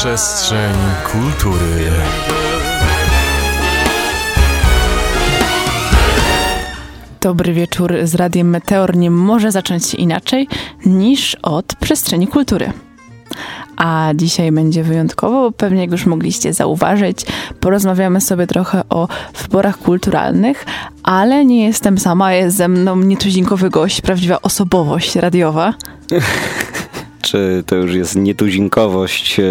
Przestrzeń 0.00 0.74
kultury. 1.12 1.90
Dobry 7.20 7.52
wieczór 7.52 7.94
z 8.04 8.14
Radiem 8.14 8.50
Meteor 8.50 8.96
nie 8.96 9.10
może 9.10 9.52
zacząć 9.52 9.86
się 9.86 9.96
inaczej 9.98 10.48
niż 10.86 11.34
od 11.34 11.74
przestrzeni 11.74 12.26
kultury. 12.26 12.72
A 13.76 14.10
dzisiaj 14.14 14.52
będzie 14.52 14.82
wyjątkowo, 14.82 15.42
bo 15.42 15.52
pewnie 15.52 15.80
jak 15.80 15.90
już 15.90 16.06
mogliście 16.06 16.52
zauważyć, 16.52 17.26
porozmawiamy 17.60 18.20
sobie 18.20 18.46
trochę 18.46 18.82
o 18.88 19.08
wyborach 19.42 19.78
kulturalnych, 19.78 20.66
ale 21.02 21.44
nie 21.44 21.64
jestem 21.64 21.98
sama, 21.98 22.32
jest 22.32 22.56
ze 22.56 22.68
mną 22.68 22.96
nietuzinkowy 22.96 23.70
gość, 23.70 24.00
prawdziwa 24.00 24.42
osobowość 24.42 25.16
radiowa. 25.16 25.74
Czy 27.30 27.64
to 27.66 27.76
już 27.76 27.94
jest 27.94 28.16
nietuzinkowość, 28.16 29.40
e, 29.40 29.44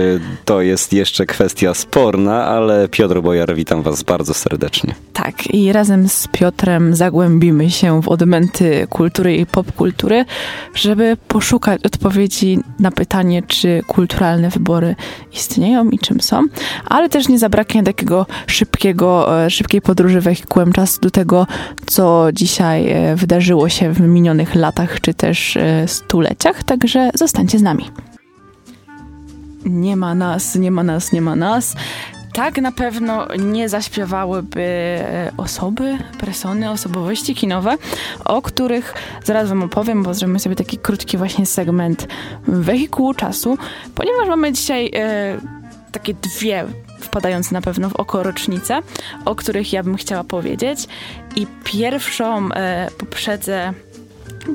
to 0.46 0.62
jest 0.62 0.94
jeszcze 0.94 1.26
kwestia 1.26 1.74
sporna, 1.74 2.46
ale 2.46 2.88
Piotr 2.88 3.22
Bojar, 3.22 3.56
witam 3.56 3.82
was 3.82 4.04
bardzo 4.04 4.34
serdecznie. 4.34 4.96
Tak, 5.14 5.54
i 5.54 5.74
razem 5.74 6.10
z 6.10 6.28
Piotrem 6.28 6.96
zagłębimy 6.96 7.70
się 7.70 8.02
w 8.02 8.08
odmęty 8.08 8.88
kultury 8.90 9.36
i 9.36 9.46
popkultury, 9.46 10.26
żeby 10.74 11.18
poszukać 11.28 11.86
odpowiedzi 11.86 12.60
na 12.80 12.92
pytanie, 12.92 13.44
czy 13.48 13.82
kulturalne 13.88 14.50
wybory 14.50 14.96
istnieją 15.34 15.90
i 15.90 16.00
czym 16.00 16.22
są, 16.22 16.48
ale 16.86 17.10
też 17.10 17.28
nie 17.28 17.40
zabraknie 17.40 17.84
takiego 17.84 18.26
szybkiego, 18.48 19.44
e, 19.46 19.50
szybkiej 19.50 19.82
podróży 19.82 20.22
wehikułem 20.22 20.74
czasu 20.74 21.02
do 21.02 21.12
tego, 21.12 21.48
co 21.86 22.28
dzisiaj 22.34 22.92
e, 22.92 23.16
wydarzyło 23.16 23.70
się 23.70 23.94
w 23.94 24.00
minionych 24.00 24.56
latach, 24.56 25.02
czy 25.02 25.14
też 25.14 25.58
stuleciach, 25.86 26.64
także 26.64 27.10
zostańcie 27.14 27.60
z 27.60 27.62
nami. 27.62 27.69
Nie 29.66 29.96
ma 29.96 30.16
nas, 30.16 30.56
nie 30.56 30.72
ma 30.72 30.84
nas, 30.84 31.12
nie 31.12 31.22
ma 31.22 31.36
nas. 31.36 31.76
Tak 32.34 32.62
na 32.62 32.72
pewno 32.72 33.28
nie 33.36 33.70
zaśpiewałyby 33.70 34.62
e, 34.62 35.32
osoby, 35.38 35.98
persony, 36.20 36.70
osobowości 36.70 37.36
kinowe, 37.36 37.78
o 38.26 38.42
których 38.42 38.94
zaraz 39.24 39.50
wam 39.50 39.64
opowiem, 39.64 40.04
bo 40.04 40.14
zrobimy 40.14 40.40
sobie 40.40 40.56
taki 40.56 40.78
krótki 40.78 41.18
właśnie 41.18 41.46
segment 41.46 42.08
wehikułu 42.48 43.14
czasu, 43.14 43.58
ponieważ 43.96 44.28
mamy 44.28 44.52
dzisiaj 44.52 44.92
e, 44.96 45.38
takie 45.92 46.14
dwie 46.14 46.66
wpadające 47.00 47.54
na 47.54 47.62
pewno 47.62 47.90
w 47.90 47.96
oko 47.96 48.24
rocznice, 48.24 48.82
o 49.26 49.36
których 49.36 49.74
ja 49.74 49.84
bym 49.84 49.98
chciała 49.98 50.24
powiedzieć. 50.24 50.88
I 51.36 51.48
pierwszą 51.64 52.52
e, 52.52 52.88
poprzedzę 52.98 53.74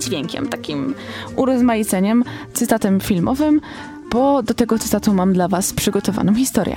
dźwiękiem, 0.00 0.48
takim 0.48 0.94
urozmaiceniem, 1.36 2.24
cytatem 2.52 3.00
filmowym, 3.00 3.60
bo 4.10 4.42
do 4.42 4.54
tego 4.54 4.78
cytatu 4.78 5.14
mam 5.14 5.32
dla 5.32 5.48
Was 5.48 5.72
przygotowaną 5.72 6.34
historię. 6.34 6.76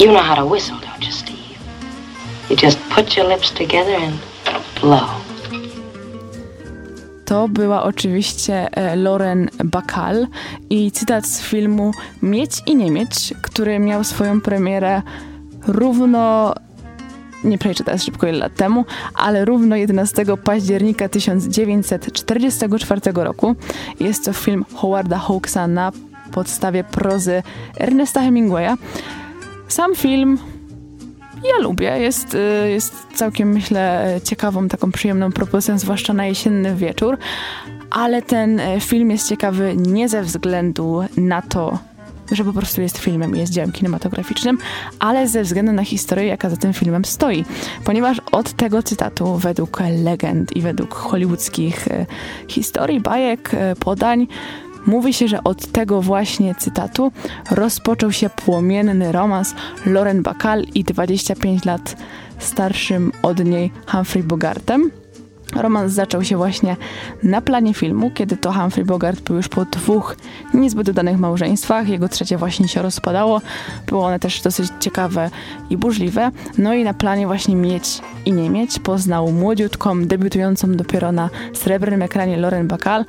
You 0.00 0.08
know 0.08 0.22
how 0.22 0.36
to 0.36 0.46
whistle, 0.46 0.76
don't 0.76 1.06
you, 1.06 1.12
Steve? 1.12 1.58
You 2.50 2.56
just 2.62 2.78
put 2.78 3.16
your 3.16 3.28
lips 3.28 3.52
together 3.52 3.94
and 3.94 4.14
blow. 4.80 5.22
To 7.24 7.48
była 7.48 7.82
oczywiście 7.82 8.68
e, 8.76 8.96
Lauren 8.96 9.48
Bacall 9.64 10.26
i 10.70 10.90
cytat 10.90 11.26
z 11.26 11.42
filmu 11.42 11.92
Mieć 12.22 12.50
i 12.66 12.76
nie 12.76 12.90
mieć, 12.90 13.34
który 13.42 13.78
miał 13.78 14.04
swoją 14.04 14.40
premierę 14.40 15.02
równo 15.66 16.54
nie 17.44 17.58
teraz 17.58 18.04
szybko 18.04 18.26
ile 18.26 18.38
lat 18.38 18.54
temu, 18.54 18.84
ale 19.14 19.44
równo 19.44 19.76
11 19.76 20.24
października 20.44 21.08
1944 21.08 23.00
roku. 23.14 23.54
Jest 24.00 24.24
to 24.24 24.32
film 24.32 24.64
Howarda 24.74 25.18
Hawksa 25.18 25.66
na 25.66 25.92
podstawie 26.32 26.84
prozy 26.84 27.42
Ernesta 27.78 28.20
Hemingwaya. 28.20 28.76
Sam 29.68 29.94
film 29.94 30.38
ja 31.44 31.62
lubię, 31.62 31.98
jest, 31.98 32.34
y, 32.34 32.70
jest 32.70 33.06
całkiem 33.14 33.48
myślę 33.48 34.14
ciekawą, 34.24 34.68
taką 34.68 34.92
przyjemną 34.92 35.32
propozycją, 35.32 35.78
zwłaszcza 35.78 36.12
na 36.12 36.26
jesienny 36.26 36.76
wieczór, 36.76 37.18
ale 37.90 38.22
ten 38.22 38.60
y, 38.60 38.80
film 38.80 39.10
jest 39.10 39.28
ciekawy 39.28 39.74
nie 39.76 40.08
ze 40.08 40.22
względu 40.22 41.04
na 41.16 41.42
to, 41.42 41.78
że 42.36 42.44
po 42.44 42.52
prostu 42.52 42.80
jest 42.80 42.98
filmem, 42.98 43.36
jest 43.36 43.52
dziełem 43.52 43.72
kinematograficznym, 43.72 44.58
ale 44.98 45.28
ze 45.28 45.42
względu 45.42 45.72
na 45.72 45.84
historię, 45.84 46.26
jaka 46.26 46.50
za 46.50 46.56
tym 46.56 46.72
filmem 46.72 47.04
stoi. 47.04 47.44
Ponieważ 47.84 48.20
od 48.32 48.52
tego 48.52 48.82
cytatu, 48.82 49.36
według 49.36 49.80
legend 50.04 50.56
i 50.56 50.60
według 50.60 50.94
hollywoodzkich 50.94 51.88
e, 51.88 52.06
historii, 52.48 53.00
bajek, 53.00 53.54
e, 53.54 53.76
podań, 53.76 54.26
Mówi 54.86 55.12
się, 55.12 55.28
że 55.28 55.44
od 55.44 55.66
tego 55.66 56.02
właśnie 56.02 56.54
cytatu 56.54 57.12
rozpoczął 57.50 58.12
się 58.12 58.30
płomienny 58.30 59.12
romans 59.12 59.54
Lauren 59.86 60.22
Bacall 60.22 60.64
i 60.74 60.84
25 60.84 61.64
lat 61.64 61.96
starszym 62.38 63.12
od 63.22 63.44
niej 63.44 63.70
Humphrey 63.86 64.22
Bogartem. 64.22 65.01
Romans 65.54 65.92
zaczął 65.92 66.24
się 66.24 66.36
właśnie 66.36 66.76
na 67.22 67.40
planie 67.40 67.74
filmu, 67.74 68.10
kiedy 68.10 68.36
to 68.36 68.52
Humphrey 68.52 68.84
Bogart 68.84 69.20
był 69.20 69.36
już 69.36 69.48
po 69.48 69.64
dwóch 69.64 70.16
niezbyt 70.54 70.88
udanych 70.88 71.18
małżeństwach. 71.18 71.88
Jego 71.88 72.08
trzecie 72.08 72.38
właśnie 72.38 72.68
się 72.68 72.82
rozpadało. 72.82 73.40
Było 73.86 74.06
one 74.06 74.18
też 74.18 74.40
dosyć 74.40 74.70
ciekawe 74.80 75.30
i 75.70 75.76
burzliwe. 75.76 76.30
No 76.58 76.74
i 76.74 76.84
na 76.84 76.94
planie 76.94 77.26
właśnie 77.26 77.56
Mieć 77.56 78.00
i 78.24 78.32
Nie 78.32 78.50
Mieć 78.50 78.78
poznał 78.78 79.32
młodziutką, 79.32 80.04
debiutującą 80.04 80.72
dopiero 80.72 81.12
na 81.12 81.30
srebrnym 81.52 82.02
ekranie 82.02 82.36
Lauren 82.36 82.68
Bacall. 82.68 83.04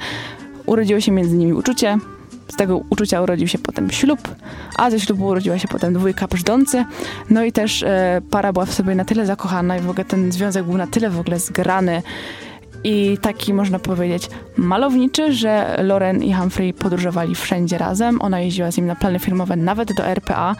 Urodziło 0.65 0.99
się 0.99 1.11
między 1.11 1.37
nimi 1.37 1.53
uczucie, 1.53 1.97
z 2.47 2.55
tego 2.55 2.81
uczucia 2.89 3.21
urodził 3.21 3.47
się 3.47 3.57
potem 3.57 3.91
ślub, 3.91 4.19
a 4.77 4.91
ze 4.91 4.99
ślubu 4.99 5.25
urodziła 5.25 5.59
się 5.59 5.67
potem 5.67 5.93
dwójka 5.93 6.27
brzdący. 6.27 6.85
No 7.29 7.43
i 7.43 7.51
też 7.51 7.83
e, 7.83 8.21
para 8.29 8.53
była 8.53 8.65
w 8.65 8.73
sobie 8.73 8.95
na 8.95 9.05
tyle 9.05 9.25
zakochana 9.25 9.77
i 9.77 9.81
w 9.81 9.89
ogóle 9.89 10.05
ten 10.05 10.31
związek 10.31 10.65
był 10.65 10.77
na 10.77 10.87
tyle 10.87 11.09
w 11.09 11.19
ogóle 11.19 11.39
zgrany 11.39 12.01
i 12.83 13.17
taki 13.21 13.53
można 13.53 13.79
powiedzieć 13.79 14.29
malowniczy, 14.57 15.33
że 15.33 15.79
Loren 15.83 16.23
i 16.23 16.33
Humphrey 16.33 16.73
podróżowali 16.73 17.35
wszędzie 17.35 17.77
razem. 17.77 18.21
Ona 18.21 18.39
jeździła 18.39 18.71
z 18.71 18.77
nim 18.77 18.85
na 18.85 18.95
plany 18.95 19.19
filmowe 19.19 19.55
nawet 19.55 19.93
do 19.93 20.05
RPA, 20.05 20.55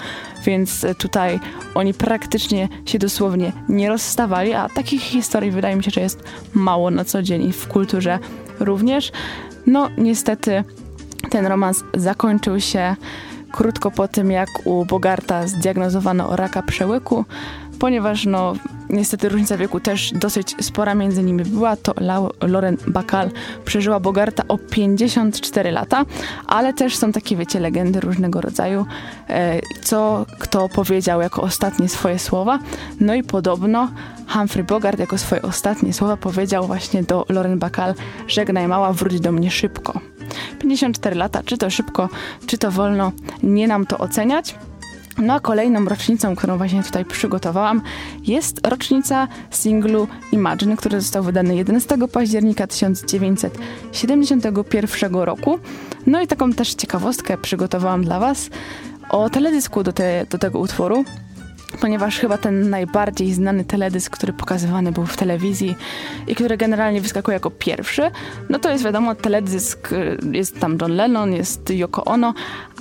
więc 0.45 0.85
tutaj 0.97 1.39
oni 1.75 1.94
praktycznie 1.94 2.69
się 2.85 3.00
dosłownie 3.00 3.51
nie 3.69 3.89
rozstawali, 3.89 4.53
a 4.53 4.69
takich 4.69 5.01
historii 5.01 5.51
wydaje 5.51 5.75
mi 5.75 5.83
się, 5.83 5.91
że 5.91 6.01
jest 6.01 6.23
mało 6.53 6.91
na 6.91 7.05
co 7.05 7.21
dzień 7.21 7.44
i 7.44 7.53
w 7.53 7.67
kulturze 7.67 8.19
również. 8.59 9.11
No 9.67 9.89
niestety 9.97 10.63
ten 11.29 11.45
romans 11.45 11.84
zakończył 11.94 12.59
się 12.59 12.95
krótko 13.51 13.91
po 13.91 14.07
tym, 14.07 14.31
jak 14.31 14.50
u 14.63 14.85
Bogarta 14.85 15.47
zdiagnozowano 15.47 16.35
raka 16.35 16.61
przełyku, 16.61 17.25
ponieważ 17.79 18.25
no 18.25 18.53
niestety 18.89 19.29
różnica 19.29 19.57
wieku 19.57 19.79
też 19.79 20.12
dosyć 20.16 20.56
spora 20.62 20.95
między 20.95 21.23
nimi 21.23 21.44
była, 21.44 21.75
to 21.75 21.94
Lauren 22.41 22.78
Bacall 22.88 23.29
przeżyła 23.66 24.00
Bogarta 24.00 24.44
o 24.47 24.57
54 24.57 25.72
lata, 25.72 26.06
ale 26.47 26.73
też 26.73 26.97
są 26.97 27.12
takie, 27.12 27.35
wiecie, 27.35 27.59
legendy 27.59 28.00
różnego 28.00 28.41
rodzaju, 28.41 28.85
e, 29.29 29.59
co 29.81 30.25
kto 30.39 30.69
powiedział 30.69 31.22
jako 31.22 31.41
ostatnie 31.41 31.89
swoje 31.89 32.19
słowa. 32.19 32.59
No 33.00 33.16
i 33.16 33.23
podobno 33.23 33.88
Humphrey 34.28 34.63
Bogart 34.63 35.00
jako 35.00 35.17
swoje 35.17 35.41
ostatnie 35.41 35.94
słowa 35.94 36.17
powiedział 36.17 36.67
właśnie 36.67 37.03
do 37.03 37.25
Lauren 37.29 37.59
Bacall, 37.59 37.94
żegnaj 38.28 38.67
mała, 38.67 38.94
wróć 38.94 39.19
do 39.19 39.31
mnie 39.31 39.51
szybko. 39.51 40.00
54 40.63 41.16
lata, 41.16 41.44
czy 41.46 41.57
to 41.57 41.69
szybko, 41.69 42.09
czy 42.46 42.57
to 42.57 42.72
wolno, 42.72 43.12
nie 43.44 43.68
nam 43.68 43.85
to 43.85 43.97
oceniać. 43.97 44.56
No 45.18 45.34
a 45.34 45.40
kolejną 45.40 45.85
rocznicą, 45.85 46.35
którą 46.35 46.57
właśnie 46.57 46.84
tutaj 46.84 47.06
przygotowałam, 47.06 47.81
jest 48.24 48.68
rocznica 48.68 49.28
singlu 49.51 50.07
Imagine, 50.31 50.78
który 50.78 51.01
został 51.01 51.24
wydany 51.24 51.56
11 51.56 51.97
października 52.12 52.68
1971 52.68 55.15
roku. 55.15 55.60
No 56.07 56.21
i 56.21 56.27
taką 56.27 56.54
też 56.54 56.74
ciekawostkę 56.74 57.38
przygotowałam 57.38 58.04
dla 58.04 58.19
Was 58.19 58.50
o 59.09 59.30
teledysku 59.30 59.83
do, 59.83 59.94
te, 59.94 60.25
do 60.30 60.38
tego 60.38 60.59
utworu 60.59 61.06
ponieważ 61.81 62.19
chyba 62.19 62.37
ten 62.37 62.69
najbardziej 62.69 63.33
znany 63.33 63.65
teledysk, 63.65 64.13
który 64.17 64.33
pokazywany 64.33 64.91
był 64.91 65.05
w 65.05 65.17
telewizji 65.17 65.75
i 66.27 66.35
który 66.35 66.57
generalnie 66.57 67.01
wyskakuje 67.01 67.33
jako 67.33 67.51
pierwszy, 67.51 68.11
no 68.49 68.59
to 68.59 68.71
jest 68.71 68.83
wiadomo, 68.83 69.15
teledysk, 69.15 69.91
y, 69.91 70.17
jest 70.31 70.59
tam 70.59 70.77
John 70.81 70.91
Lennon, 70.91 71.33
jest 71.33 71.69
Yoko 71.69 72.05
Ono, 72.05 72.33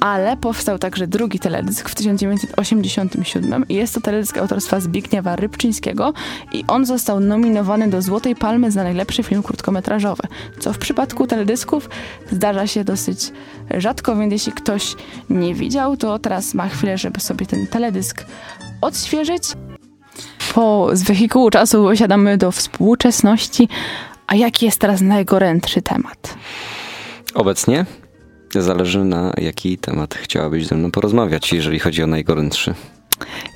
ale 0.02 0.36
powstał 0.36 0.78
także 0.78 1.06
drugi 1.06 1.38
teledysk 1.38 1.88
w 1.88 1.94
1987 1.94 3.68
i 3.68 3.74
jest 3.74 3.94
to 3.94 4.00
teledysk 4.00 4.38
autorstwa 4.38 4.80
Zbigniewa 4.80 5.36
Rybczyńskiego 5.36 6.12
i 6.52 6.64
on 6.68 6.86
został 6.86 7.20
nominowany 7.20 7.88
do 7.88 8.02
Złotej 8.02 8.36
Palmy 8.36 8.70
za 8.70 8.82
najlepszy 8.82 9.22
film 9.22 9.42
krótkometrażowy, 9.42 10.22
co 10.60 10.72
w 10.72 10.78
przypadku 10.78 11.26
teledysków 11.26 11.90
zdarza 12.30 12.66
się 12.66 12.84
dosyć 12.84 13.32
rzadko, 13.78 14.16
więc 14.16 14.32
jeśli 14.32 14.52
ktoś 14.52 14.94
nie 15.30 15.54
widział, 15.54 15.96
to 15.96 16.18
teraz 16.18 16.54
ma 16.54 16.68
chwilę, 16.68 16.98
żeby 16.98 17.20
sobie 17.20 17.46
ten 17.46 17.66
teledysk 17.66 18.24
odświeżyć. 18.80 19.42
Po 20.54 20.88
z 20.92 21.02
wehikułu 21.02 21.50
czasu 21.50 21.86
wysiadamy 21.86 22.38
do 22.38 22.52
współczesności. 22.52 23.68
A 24.26 24.34
jaki 24.34 24.66
jest 24.66 24.80
teraz 24.80 25.00
najgorętszy 25.00 25.82
temat? 25.82 26.34
Obecnie 27.34 27.86
Zależy 28.54 29.04
na 29.04 29.32
jaki 29.38 29.78
temat 29.78 30.14
chciałabyś 30.14 30.66
ze 30.66 30.74
mną 30.74 30.90
porozmawiać, 30.90 31.52
jeżeli 31.52 31.78
chodzi 31.78 32.02
o 32.02 32.06
najgorętszy. 32.06 32.74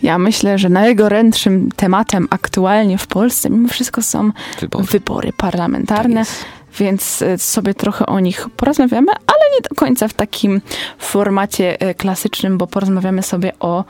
Ja 0.03 0.19
myślę, 0.19 0.59
że 0.59 0.69
najgorętszym 0.69 1.71
tematem 1.77 2.29
aktualnie 2.31 2.99
w 2.99 3.07
Polsce 3.07 3.51
mimo 3.51 3.69
wszystko 3.69 4.03
są 4.03 4.31
Wybory. 4.61 4.85
wybory 4.85 5.33
parlamentarne, 5.37 6.25
Tak 6.25 6.35
więc 6.79 7.23
e, 7.23 7.39
sobie 7.39 7.75
trochę 7.75 8.07
o 8.07 8.21
nich 8.21 8.47
porozmawiamy, 8.57 9.13
ale 9.13 9.41
nie 9.55 9.61
do 9.71 9.75
końca 9.75 10.09
w 10.09 10.15
takim 10.15 10.61
formacie 10.99 11.81
e, 11.81 11.95
klasycznym, 11.95 12.59
bo 12.59 12.67
porozmawiamy 12.67 13.23
sobie 13.23 13.53
o 13.61 13.85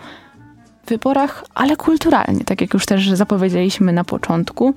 wyborach, 0.87 1.45
ale 1.55 1.77
kulturalnie, 1.77 2.45
tak 2.45 2.61
jak 2.61 2.75
już 2.75 2.87
też 2.87 3.11
zapowiedzieliśmy 3.11 3.93
na 3.93 4.05
początku. 4.05 4.75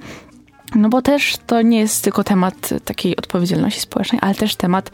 No 0.75 0.89
bo 0.89 1.01
też 1.01 1.37
to 1.47 1.61
nie 1.61 1.79
jest 1.79 2.03
tylko 2.03 2.23
temat 2.23 2.69
takiej 2.85 3.17
odpowiedzialności 3.17 3.79
społecznej, 3.79 4.21
ale 4.23 4.35
też 4.35 4.55
temat 4.55 4.91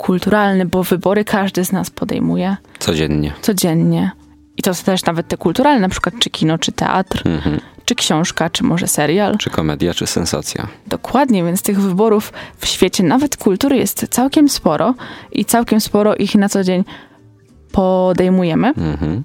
kulturalny, 0.00 0.66
bo 0.66 0.82
wybory 0.82 1.24
każdy 1.24 1.64
z 1.64 1.72
nas 1.72 1.90
podejmuje 1.90 2.56
Codziennie. 2.78 3.32
codziennie. 3.42 4.10
I 4.56 4.62
to 4.62 4.74
są 4.74 4.84
też 4.84 5.04
nawet 5.04 5.28
te 5.28 5.36
kulturalne, 5.36 5.80
na 5.80 5.88
przykład 5.88 6.14
czy 6.18 6.30
kino, 6.30 6.58
czy 6.58 6.72
teatr, 6.72 7.22
Mhm. 7.28 7.60
czy 7.84 7.94
książka, 7.94 8.50
czy 8.50 8.64
może 8.64 8.86
serial. 8.86 9.38
Czy 9.38 9.50
komedia, 9.50 9.94
czy 9.94 10.06
sensacja? 10.06 10.66
Dokładnie, 10.86 11.44
więc 11.44 11.62
tych 11.62 11.80
wyborów 11.80 12.32
w 12.58 12.66
świecie, 12.66 13.02
nawet 13.04 13.36
kultury, 13.36 13.76
jest 13.76 14.06
całkiem 14.10 14.48
sporo 14.48 14.94
i 15.32 15.44
całkiem 15.44 15.80
sporo 15.80 16.14
ich 16.16 16.34
na 16.34 16.48
co 16.48 16.64
dzień 16.64 16.84
podejmujemy. 17.72 18.68
Mhm. 18.68 19.22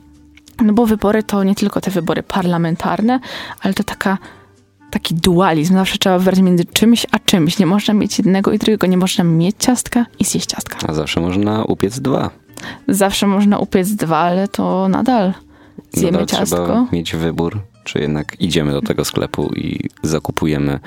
No 0.62 0.74
bo 0.74 0.86
wybory 0.86 1.24
to 1.24 1.44
nie 1.44 1.56
tylko 1.56 1.81
te 1.81 1.92
wybory 1.92 2.24
parlamentarne, 2.24 3.19
ale 3.62 3.74
to 3.74 3.83
taka, 3.83 4.18
taki 4.95 5.15
dualizm. 5.15 5.74
Zawsze 5.74 5.97
trzeba 5.97 6.18
wybrać 6.18 6.39
między 6.39 6.65
czymś 6.65 7.06
a 7.12 7.19
czymś. 7.19 7.59
Nie 7.59 7.65
można 7.65 7.94
mieć 7.94 8.18
jednego 8.18 8.51
i 8.51 8.57
drugiego. 8.59 8.88
Nie 8.88 8.97
można 8.97 9.24
mieć 9.24 9.56
ciastka 9.59 10.06
i 10.19 10.24
zjeść 10.25 10.45
ciastka. 10.45 10.77
A 10.88 10.94
zawsze 10.94 11.21
można 11.21 11.63
upiec 11.63 12.00
dwa. 12.00 12.30
Zawsze 12.88 13.27
można 13.27 13.57
upiec 13.59 13.89
dwa, 13.92 14.18
ale 14.18 14.47
to 14.47 14.88
nadal 14.89 15.33
zjemy 15.94 16.12
Nadal 16.12 16.27
ciastko. 16.27 16.65
trzeba 16.65 16.88
mieć 16.92 17.15
wybór, 17.15 17.59
czy 17.83 18.00
jednak 18.00 18.42
idziemy 18.42 18.71
do 18.71 18.81
tego 18.81 19.06
sklepu 19.06 19.53
i 19.56 19.80
zakupujemy 20.03 20.80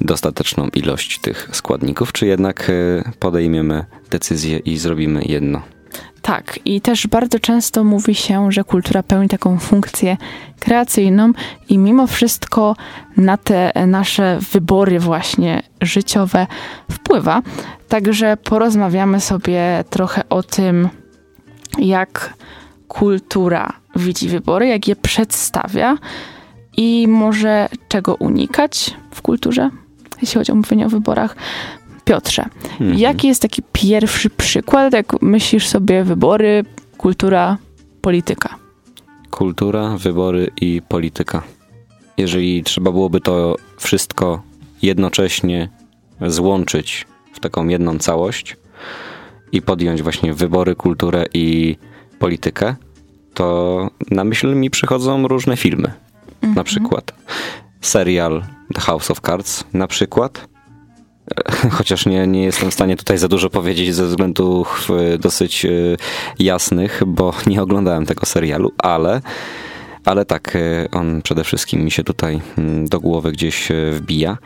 dostateczną 0.00 0.68
ilość 0.68 1.18
tych 1.18 1.48
składników, 1.52 2.12
czy 2.12 2.26
jednak 2.26 2.70
e, 2.70 3.12
podejmiemy 3.18 3.84
decyzję 4.10 4.58
i 4.58 4.76
zrobimy 4.78 5.22
jedno. 5.24 5.62
Tak, 6.22 6.58
i 6.64 6.80
też 6.80 7.06
bardzo 7.06 7.38
często 7.38 7.84
mówi 7.84 8.14
się, 8.14 8.52
że 8.52 8.64
kultura 8.64 9.02
pełni 9.02 9.28
taką 9.28 9.58
funkcję 9.58 10.16
kreacyjną 10.60 11.32
i 11.68 11.78
mimo 11.78 12.06
wszystko 12.06 12.76
na 13.16 13.36
te 13.36 13.72
nasze 13.86 14.38
wybory 14.52 15.00
właśnie 15.00 15.62
życiowe 15.80 16.46
wpływa. 16.90 17.42
Także 17.88 18.36
porozmawiamy 18.36 19.20
sobie 19.20 19.84
trochę 19.90 20.28
o 20.28 20.42
tym, 20.42 20.88
jak 21.78 22.34
kultura 22.88 23.72
widzi 23.96 24.28
wybory, 24.28 24.66
jak 24.66 24.88
je 24.88 24.96
przedstawia 24.96 25.98
i 26.76 27.08
może 27.08 27.68
czego 27.88 28.14
unikać 28.14 28.96
w 29.10 29.22
kulturze, 29.22 29.70
jeśli 30.22 30.38
chodzi 30.38 30.52
o 30.52 30.54
mówienie 30.54 30.86
o 30.86 30.88
wyborach. 30.88 31.36
Piotrze, 32.08 32.44
Mhm. 32.80 32.98
Jaki 32.98 33.28
jest 33.28 33.42
taki 33.42 33.62
pierwszy 33.72 34.30
przykład, 34.30 34.92
jak 34.92 35.22
myślisz 35.22 35.68
sobie 35.68 36.04
wybory, 36.04 36.64
kultura, 36.98 37.58
polityka? 38.00 38.56
Kultura, 39.30 39.96
wybory 39.96 40.50
i 40.60 40.82
polityka. 40.88 41.42
Jeżeli 42.16 42.62
trzeba 42.62 42.92
byłoby 42.92 43.20
to 43.20 43.56
wszystko 43.78 44.42
jednocześnie 44.82 45.68
złączyć 46.26 47.06
w 47.32 47.40
taką 47.40 47.68
jedną 47.68 47.98
całość 47.98 48.56
i 49.52 49.62
podjąć 49.62 50.02
właśnie 50.02 50.34
wybory, 50.34 50.74
kulturę 50.76 51.24
i 51.34 51.76
politykę, 52.18 52.76
to 53.34 53.88
na 54.10 54.24
myśl 54.24 54.54
mi 54.54 54.70
przychodzą 54.70 55.28
różne 55.28 55.56
filmy. 55.56 55.92
Na 56.54 56.64
przykład 56.64 57.12
serial 57.80 58.44
The 58.74 58.80
House 58.80 59.10
of 59.10 59.20
Cards, 59.20 59.64
na 59.72 59.86
przykład. 59.86 60.48
Chociaż 61.78 62.06
nie, 62.06 62.26
nie 62.26 62.44
jestem 62.44 62.70
w 62.70 62.74
stanie 62.74 62.96
tutaj 62.96 63.18
za 63.18 63.28
dużo 63.28 63.50
powiedzieć 63.50 63.94
ze 63.94 64.06
względów 64.06 64.88
dosyć 65.20 65.64
e, 65.64 65.70
jasnych, 66.38 67.02
bo 67.06 67.34
nie 67.46 67.62
oglądałem 67.62 68.06
tego 68.06 68.26
serialu, 68.26 68.72
ale, 68.78 69.20
ale 70.04 70.24
tak, 70.24 70.56
e, 70.56 70.88
on 70.92 71.22
przede 71.22 71.44
wszystkim 71.44 71.84
mi 71.84 71.90
się 71.90 72.04
tutaj 72.04 72.40
mm, 72.58 72.88
do 72.88 73.00
głowy 73.00 73.32
gdzieś 73.32 73.70
e, 73.70 73.74
wbija. 73.92 74.38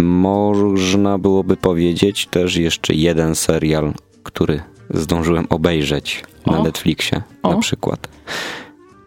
Można 0.00 1.18
byłoby 1.18 1.56
powiedzieć 1.56 2.26
też 2.26 2.56
jeszcze 2.56 2.94
jeden 2.94 3.34
serial, 3.34 3.92
który 4.22 4.62
zdążyłem 4.90 5.46
obejrzeć 5.50 6.24
na 6.46 6.58
O. 6.58 6.64
Netflixie 6.64 7.22
O. 7.42 7.52
na 7.52 7.58
przykład. 7.58 8.08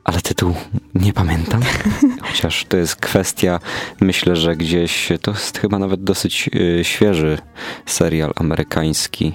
Ale 0.03 0.21
tytuł 0.21 0.55
nie 0.95 1.13
pamiętam. 1.13 1.61
Chociaż 2.27 2.65
to 2.65 2.77
jest 2.77 2.95
kwestia, 2.95 3.59
myślę, 3.99 4.35
że 4.35 4.55
gdzieś 4.55 5.09
to 5.21 5.31
jest 5.31 5.57
chyba 5.57 5.79
nawet 5.79 6.03
dosyć 6.03 6.49
y, 6.55 6.83
świeży 6.83 7.37
serial 7.85 8.33
amerykański. 8.35 9.33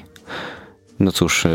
No 1.00 1.12
cóż, 1.12 1.44
y, 1.44 1.48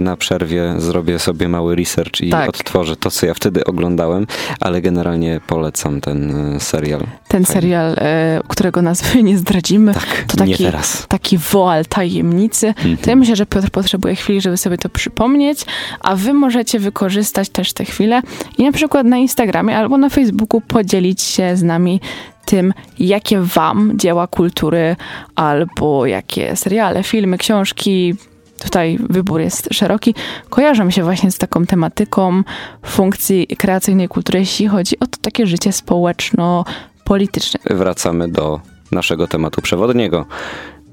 na 0.00 0.16
przerwie 0.16 0.74
zrobię 0.78 1.18
sobie 1.18 1.48
mały 1.48 1.76
research 1.76 2.20
i 2.20 2.30
Tak. 2.30 2.48
odtworzę 2.48 2.96
to, 2.96 3.10
co 3.10 3.26
ja 3.26 3.34
wtedy 3.34 3.64
oglądałem, 3.64 4.26
ale 4.60 4.80
generalnie 4.82 5.40
polecam 5.46 6.00
ten 6.00 6.54
y, 6.56 6.60
serial. 6.60 7.00
Ten 7.28 7.44
Fajnie. 7.44 7.60
serial, 7.60 7.94
e, 7.98 8.40
którego 8.48 8.82
nazwy 8.82 9.22
nie 9.22 9.38
zdradzimy, 9.38 9.94
Tak, 9.94 10.24
to 10.28 10.36
taki, 10.36 10.66
taki 11.08 11.38
woal 11.38 11.84
tajemnicy. 11.86 12.74
To 12.74 12.82
ja 12.82 12.90
Mhm. 12.92 13.18
myślę, 13.18 13.36
że 13.36 13.46
Piotr 13.46 13.70
potrzebuje 13.70 14.14
chwili, 14.14 14.40
żeby 14.40 14.56
sobie 14.56 14.78
to 14.78 14.88
przypomnieć, 14.88 15.64
a 16.00 16.16
wy 16.16 16.32
możecie 16.34 16.78
wykorzystać 16.78 17.48
też 17.48 17.72
tę 17.72 17.84
chwilę 17.84 18.22
i 18.58 18.64
na 18.64 18.72
przykład 18.72 19.06
na 19.06 19.16
Instagramie 19.18 19.76
albo 19.76 19.98
na 19.98 20.08
Facebooku 20.08 20.60
podzielić 20.60 21.22
się 21.22 21.56
z 21.56 21.62
nami 21.62 22.00
tym, 22.44 22.74
jakie 22.98 23.40
wam 23.40 23.92
dzieła 23.98 24.26
kultury 24.26 24.96
albo 25.34 26.06
jakie 26.06 26.56
seriale, 26.56 27.02
filmy, 27.02 27.38
książki, 27.38 28.14
tutaj 28.64 28.98
wybór 29.10 29.40
jest 29.40 29.68
szeroki, 29.72 30.14
kojarzą 30.50 30.90
się 30.90 31.02
właśnie 31.02 31.30
z 31.30 31.38
taką 31.38 31.66
tematyką 31.66 32.42
funkcji 32.82 33.46
kreacyjnej 33.46 34.08
kultury, 34.08 34.38
jeśli 34.38 34.66
chodzi 34.66 34.98
o 35.00 35.06
to 35.06 35.18
takie 35.22 35.46
życie 35.46 35.72
społeczno-polityczne. 35.72 37.60
Wracamy 37.70 38.28
do 38.28 38.60
naszego 38.92 39.26
tematu 39.26 39.62
przewodniego, 39.62 40.26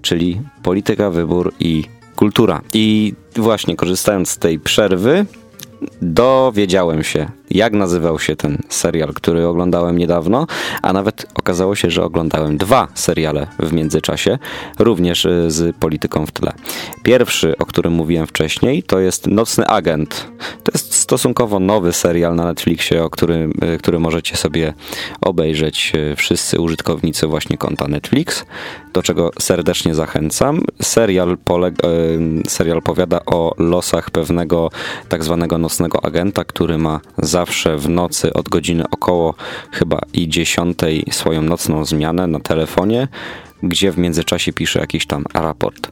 czyli 0.02 0.42
polityka, 0.64 1.10
wybór 1.10 1.54
i 1.60 1.84
kultura. 2.16 2.62
I 2.74 3.14
właśnie 3.36 3.76
korzystając 3.76 4.30
z 4.30 4.38
tej 4.38 4.60
przerwy, 4.60 5.26
dowiedziałem 6.02 7.04
się, 7.04 7.28
jak 7.52 7.74
nazywał 7.74 8.20
się 8.20 8.36
ten 8.36 8.58
serial, 8.70 9.14
który 9.14 9.48
oglądałem 9.48 9.98
niedawno, 9.98 10.48
a 10.82 10.94
nawet 10.94 11.26
okazało 11.36 11.76
się, 11.76 11.92
że 11.92 12.04
oglądałem 12.04 12.58
dwa 12.58 12.88
seriale 12.96 13.48
w 13.60 13.74
międzyczasie, 13.74 14.38
również 14.80 15.26
y, 15.26 15.52
z 15.52 15.76
polityką 15.76 16.26
w 16.26 16.32
tle. 16.32 16.54
Pierwszy, 17.04 17.58
o 17.58 17.66
którym 17.66 17.94
mówiłem 17.94 18.28
wcześniej, 18.28 18.84
to 18.84 19.00
jest 19.00 19.28
Nocny 19.28 19.68
Agent. 19.68 20.28
To 20.64 20.72
jest 20.74 20.89
stosunkowo 21.10 21.60
nowy 21.60 21.94
serial 21.94 22.36
na 22.36 22.46
Netflixie, 22.46 23.04
o 23.04 23.10
którym, 23.10 23.54
y, 23.74 23.78
który 23.78 24.00
możecie 24.00 24.38
sobie 24.38 24.74
obejrzeć 25.22 25.92
y, 25.96 26.16
wszyscy 26.16 26.60
użytkownicy 26.62 27.28
właśnie 27.28 27.58
konta 27.58 27.88
Netflix, 27.88 28.46
do 28.94 29.04
czego 29.04 29.32
serdecznie 29.40 29.96
zachęcam. 29.96 30.62
Serial, 30.82 31.38
poleg- 31.46 31.86
y, 32.46 32.50
serial 32.50 32.82
powiada 32.82 33.20
o 33.26 33.56
losach 33.58 34.12
pewnego 34.12 34.70
tak 35.10 35.24
zwanego 35.24 35.58
nocnego 35.58 36.06
agenta, 36.06 36.44
który 36.44 36.78
ma 36.78 37.00
zawsze 37.18 37.78
w 37.78 37.90
nocy 37.90 38.34
od 38.34 38.50
godziny 38.50 38.84
około 38.92 39.36
chyba 39.72 40.02
i 40.14 40.30
dziesiątej 40.30 41.06
swoją 41.12 41.42
nocną 41.42 41.86
zmianę 41.86 42.28
na 42.28 42.40
telefonie, 42.40 43.08
gdzie 43.64 43.92
w 43.92 43.98
międzyczasie 43.98 44.54
pisze 44.54 44.80
jakiś 44.80 45.06
tam 45.06 45.24
raport. 45.34 45.92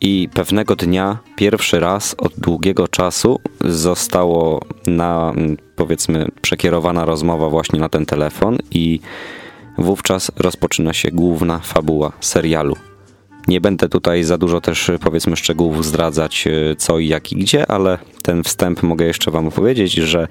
I 0.00 0.28
pewnego 0.34 0.76
dnia, 0.76 1.18
pierwszy 1.36 1.80
raz 1.80 2.14
od 2.18 2.32
długiego 2.36 2.88
czasu, 2.88 3.40
zostało 3.60 4.60
na, 4.86 5.32
mm, 5.36 5.56
powiedzmy, 5.76 6.26
przekierowana 6.42 7.04
rozmowa 7.04 7.48
właśnie 7.50 7.80
na 7.80 7.88
ten 7.88 8.06
telefon, 8.06 8.58
i 8.70 9.00
wówczas 9.78 10.30
rozpoczyna 10.36 10.92
się 10.92 11.10
główna 11.10 11.58
fabuła 11.58 12.12
serialu. 12.20 12.76
Nie 13.48 13.60
będę 13.60 13.88
tutaj 13.88 14.24
za 14.24 14.38
dużo 14.38 14.60
też, 14.60 14.90
powiedzmy, 15.00 15.36
szczegółów 15.36 15.86
zdradzać, 15.86 16.46
e, 16.46 16.76
co 16.76 16.98
i 16.98 17.08
jak 17.08 17.32
i 17.32 17.36
gdzie, 17.36 17.70
ale 17.70 17.98
ten 18.22 18.42
wstęp 18.42 18.82
mogę 18.82 19.06
jeszcze 19.06 19.30
Wam 19.30 19.46
opowiedzieć, 19.48 19.92
że 19.92 20.28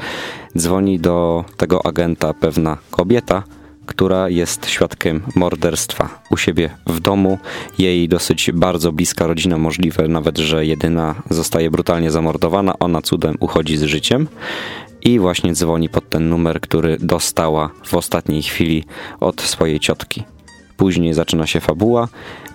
dzwoni 0.57 0.99
do 0.99 1.45
tego 1.57 1.85
agenta 1.85 2.33
pewna 2.33 2.77
kobieta, 2.91 3.43
która 3.87 4.29
jest 4.29 4.69
świadkiem 4.69 5.21
morderstwa 5.35 6.09
u 6.31 6.37
siebie 6.37 6.69
w 6.87 6.99
domu. 6.99 7.37
Jej 7.77 8.09
dosyć 8.09 8.51
bardzo 8.53 8.91
bliska 8.91 9.27
rodzina, 9.27 9.57
możliwe 9.57 10.07
nawet, 10.07 10.37
że 10.37 10.65
jedyna 10.65 11.15
zostaje 11.29 11.71
brutalnie 11.71 12.11
zamordowana. 12.11 12.79
Ona 12.79 13.01
cudem 13.01 13.37
uchodzi 13.39 13.77
z 13.77 13.83
życiem 13.83 14.27
i 15.01 15.19
właśnie 15.19 15.53
dzwoni 15.53 15.89
pod 15.89 16.09
ten 16.09 16.29
numer, 16.29 16.61
który 16.61 16.97
dostała 16.99 17.69
w 17.85 17.93
ostatniej 17.93 18.43
chwili 18.43 18.83
od 19.19 19.41
swojej 19.41 19.79
ciotki. 19.79 20.23
później 20.77 21.13
zaczyna 21.13 21.47
się 21.47 21.59
fabuła 21.59 22.07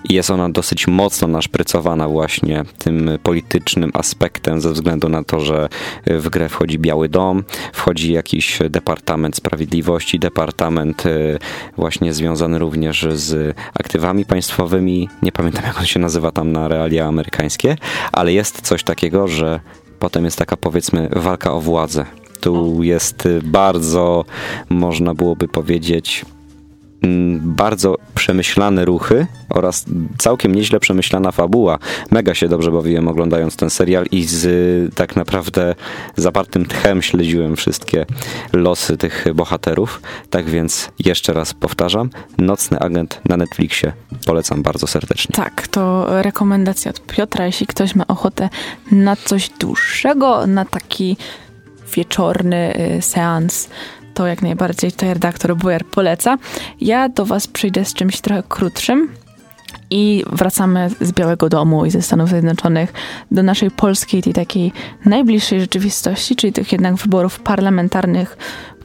i 0.09 0.15
jest 0.15 0.31
ona 0.31 0.49
dosyć 0.49 0.87
mocno 0.87 1.29
naszprycowana 1.29 2.09
właśnie 2.09 2.65
tym 2.79 3.11
politycznym 3.23 3.91
aspektem 3.95 4.61
ze 4.61 4.73
względu 4.73 5.09
na 5.09 5.25
to, 5.25 5.41
że 5.41 5.69
w 6.07 6.29
grę 6.29 6.49
wchodzi 6.49 6.79
Biały 6.79 7.09
Dom, 7.09 7.45
wchodzi 7.73 8.13
jakiś 8.13 8.59
Departament 8.71 9.37
Sprawiedliwości, 9.37 10.19
Departament 10.19 11.07
y, 11.07 11.39
właśnie 11.77 12.15
związany 12.15 12.59
również 12.59 13.07
z 13.13 13.57
aktywami 13.75 14.25
państwowymi. 14.25 15.09
Nie 15.23 15.33
pamiętam 15.33 15.65
jak 15.65 15.79
on 15.79 15.87
się 15.87 16.01
nazywa 16.01 16.31
tam 16.31 16.53
na 16.53 16.69
realia 16.69 17.07
amerykańskie, 17.07 17.77
ale 18.13 18.33
jest 18.33 18.61
coś 18.61 18.85
takiego, 18.85 19.29
że 19.29 19.61
potem 19.99 20.25
jest 20.25 20.39
taka 20.39 20.57
powiedzmy 20.57 21.09
walka 21.17 21.53
o 21.53 21.61
władzę. 21.61 22.07
Tu 22.41 22.83
jest 22.83 23.29
bardzo, 23.43 24.25
można 24.69 25.15
byłoby 25.15 25.49
powiedzieć, 25.49 26.25
bardzo 27.41 27.97
przemyślane 28.15 28.85
ruchy 28.85 29.27
oraz 29.49 29.85
całkiem 30.19 30.55
nieźle 30.55 30.81
przemyślana 30.81 31.33
fabuła. 31.33 31.79
Mega 32.11 32.35
się 32.35 32.49
dobrze 32.49 32.71
bawiłem 32.71 33.09
oglądając 33.09 33.57
ten 33.57 33.71
serial 33.71 34.07
i 34.11 34.25
z 34.25 34.95
tak 34.95 35.17
naprawdę 35.17 35.75
zapartym 36.17 36.67
tchem 36.67 37.03
śledziłem 37.03 37.57
wszystkie 37.57 38.07
losy 38.53 38.97
tych 38.97 39.27
bohaterów. 39.35 40.03
Tak 40.31 40.51
więc 40.51 40.91
jeszcze 40.99 41.33
raz 41.33 41.55
powtarzam, 41.55 42.11
Nocny 42.39 42.79
Agent 42.79 43.21
na 43.29 43.37
Netflixie 43.37 43.93
polecam 44.27 44.63
bardzo 44.63 44.87
serdecznie. 44.87 45.35
Tak, 45.37 45.69
to 45.69 46.07
rekomendacja 46.23 46.91
od 46.91 47.07
Piotra, 47.07 47.47
jeśli 47.47 47.67
ktoś 47.67 47.95
ma 47.95 48.07
ochotę 48.07 48.49
na 48.93 49.17
coś 49.17 49.49
dłuższego, 49.49 50.47
na 50.47 50.65
taki 50.65 51.17
wieczorny 51.97 52.75
y, 52.99 53.03
seans 53.03 53.69
to 54.15 54.27
jak 54.27 54.43
najbardziej 54.43 54.93
tutaj 54.93 55.15
redaktor 55.15 55.57
Buer 55.57 55.85
poleca. 55.85 56.39
Ja 56.81 57.09
do 57.09 57.27
Was 57.27 57.47
przyjdę 57.47 57.85
z 57.85 57.95
czymś 57.95 58.21
trochę 58.21 58.43
krótszym. 58.49 59.09
I 59.91 60.25
wracamy 60.33 60.91
z 61.01 61.13
Białego 61.13 61.49
Domu 61.49 61.87
i 61.87 61.91
ze 61.91 62.03
Stanów 62.03 62.29
Zjednoczonych 62.29 62.93
do 63.31 63.43
naszej 63.43 63.71
polskiej, 63.71 64.23
tej 64.23 64.33
takiej 64.33 64.73
najbliższej 65.05 65.61
rzeczywistości, 65.61 66.37
czyli 66.37 66.53
tych 66.53 66.73
jednak 66.73 66.95
wyborów 66.95 67.41
parlamentarnych 67.41 68.37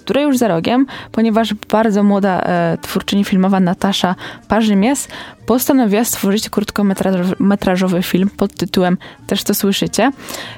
które 0.07 0.21
już 0.21 0.37
za 0.37 0.47
rogiem, 0.47 0.85
ponieważ 1.11 1.53
bardzo 1.53 2.03
młoda 2.03 2.41
e, 2.41 2.77
twórczyni 2.81 3.23
filmowa 3.23 3.59
Natasza 3.59 4.15
Parzymies 4.47 5.07
postanowiła 5.45 6.03
stworzyć 6.05 6.49
krótkometrażowy 6.49 8.03
film 8.03 8.29
pod 8.37 8.53
tytułem 8.53 8.97
Też 9.27 9.43
to 9.43 9.53
słyszycie. 9.53 10.11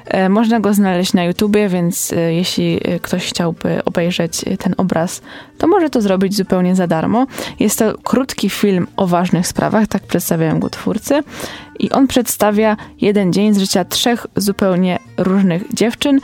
E, 0.05 0.29
można 0.29 0.59
go 0.59 0.73
znaleźć 0.73 1.13
na 1.13 1.23
YouTubie, 1.23 1.69
więc 1.69 2.13
e, 2.13 2.33
jeśli 2.33 2.79
e, 2.83 2.99
ktoś 2.99 3.25
chciałby 3.29 3.83
obejrzeć 3.85 4.47
e, 4.47 4.57
ten 4.57 4.73
obraz, 4.77 5.21
to 5.57 5.67
może 5.67 5.89
to 5.89 6.01
zrobić 6.01 6.35
zupełnie 6.35 6.75
za 6.75 6.87
darmo. 6.87 7.27
Jest 7.59 7.79
to 7.79 7.97
krótki 7.97 8.49
film 8.49 8.87
o 8.97 9.07
ważnych 9.07 9.47
sprawach, 9.47 9.87
tak 9.87 10.03
przedstawiają 10.03 10.59
go 10.59 10.69
twórcy. 10.69 11.23
I 11.79 11.91
on 11.91 12.07
przedstawia 12.07 12.77
jeden 13.01 13.33
dzień 13.33 13.53
z 13.53 13.57
życia 13.57 13.85
trzech 13.85 14.27
zupełnie 14.35 14.99
różnych 15.17 15.73
dziewczyn, 15.73 16.19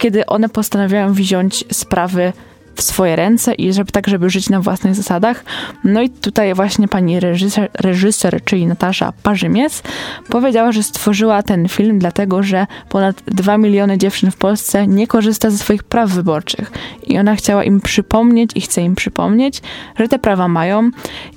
kiedy 0.00 0.26
one 0.26 0.48
postanawiają 0.48 1.12
wziąć 1.12 1.64
sprawy 1.72 2.32
w 2.74 2.82
swoje 2.82 3.16
ręce 3.16 3.54
i 3.54 3.72
żeby 3.72 3.92
tak, 3.92 4.08
żeby 4.08 4.30
żyć 4.30 4.50
na 4.50 4.60
własnych 4.60 4.94
zasadach. 4.94 5.44
No 5.84 6.02
i 6.02 6.10
tutaj 6.10 6.54
właśnie 6.54 6.88
pani 6.88 7.20
reżyser, 7.20 7.70
reżyser 7.74 8.44
czyli 8.44 8.66
Natasza 8.66 9.12
Parzymies, 9.22 9.82
powiedziała, 10.28 10.72
że 10.72 10.82
stworzyła 10.82 11.42
ten 11.42 11.68
film 11.68 11.98
dlatego, 11.98 12.42
że 12.42 12.66
ponad 12.88 13.22
2 13.26 13.58
miliony 13.58 13.98
dziewczyn 13.98 14.30
w 14.30 14.36
Polsce 14.36 14.86
nie 14.86 15.06
korzysta 15.06 15.50
ze 15.50 15.58
swoich 15.58 15.82
praw 15.82 16.10
wyborczych 16.10 16.72
i 17.06 17.18
ona 17.18 17.36
chciała 17.36 17.64
im 17.64 17.80
przypomnieć 17.80 18.50
i 18.54 18.60
chce 18.60 18.82
im 18.82 18.94
przypomnieć, 18.94 19.62
że 19.98 20.08
te 20.08 20.18
prawa 20.18 20.48
mają 20.48 20.90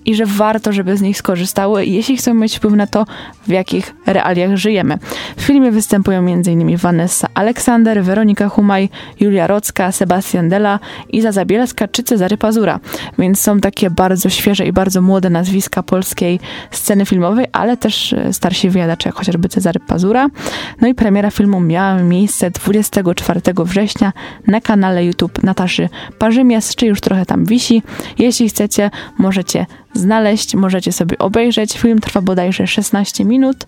i 0.05 0.15
że 0.15 0.25
warto, 0.25 0.73
żeby 0.73 0.97
z 0.97 1.01
nich 1.01 1.17
skorzystały, 1.17 1.85
jeśli 1.85 2.17
chcą 2.17 2.33
mieć 2.33 2.57
wpływ 2.57 2.73
na 2.73 2.87
to, 2.87 3.05
w 3.47 3.49
jakich 3.49 3.95
realiach 4.05 4.55
żyjemy. 4.55 4.97
W 5.37 5.41
filmie 5.41 5.71
występują 5.71 6.19
m.in. 6.19 6.77
Vanessa 6.77 7.27
Aleksander, 7.33 8.03
Weronika 8.03 8.49
Humaj, 8.49 8.89
Julia 9.19 9.47
Rocka, 9.47 9.91
Sebastian 9.91 10.49
Della, 10.49 10.79
Iza 11.23 11.31
Zabielska 11.31 11.87
czy 11.87 12.03
Cezary 12.03 12.37
Pazura. 12.37 12.79
Więc 13.19 13.39
są 13.39 13.59
takie 13.59 13.89
bardzo 13.89 14.29
świeże 14.29 14.65
i 14.65 14.71
bardzo 14.71 15.01
młode 15.01 15.29
nazwiska 15.29 15.83
polskiej 15.83 16.39
sceny 16.71 17.05
filmowej, 17.05 17.45
ale 17.51 17.77
też 17.77 18.13
e, 18.13 18.33
starsi 18.33 18.69
wyjadacze, 18.69 19.09
jak 19.09 19.15
chociażby 19.15 19.49
Cezary 19.49 19.79
Pazura. 19.79 20.27
No 20.81 20.87
i 20.87 20.95
premiera 20.95 21.31
filmu 21.31 21.59
miała 21.59 21.95
miejsce 21.95 22.51
24 22.51 23.41
września 23.57 24.13
na 24.47 24.61
kanale 24.61 25.05
YouTube 25.05 25.43
Nataszy 25.43 25.89
Parzymias, 26.17 26.75
czy 26.75 26.85
już 26.85 27.01
trochę 27.01 27.25
tam 27.25 27.45
wisi. 27.45 27.83
Jeśli 28.17 28.49
chcecie, 28.49 28.91
możecie 29.17 29.65
znaleźć, 29.93 30.55
możecie 30.55 30.91
sobie 30.91 31.17
obejrzeć. 31.17 31.77
Film 31.77 31.99
trwa 31.99 32.21
bodajże 32.21 32.67
16 32.67 33.25
minut, 33.25 33.65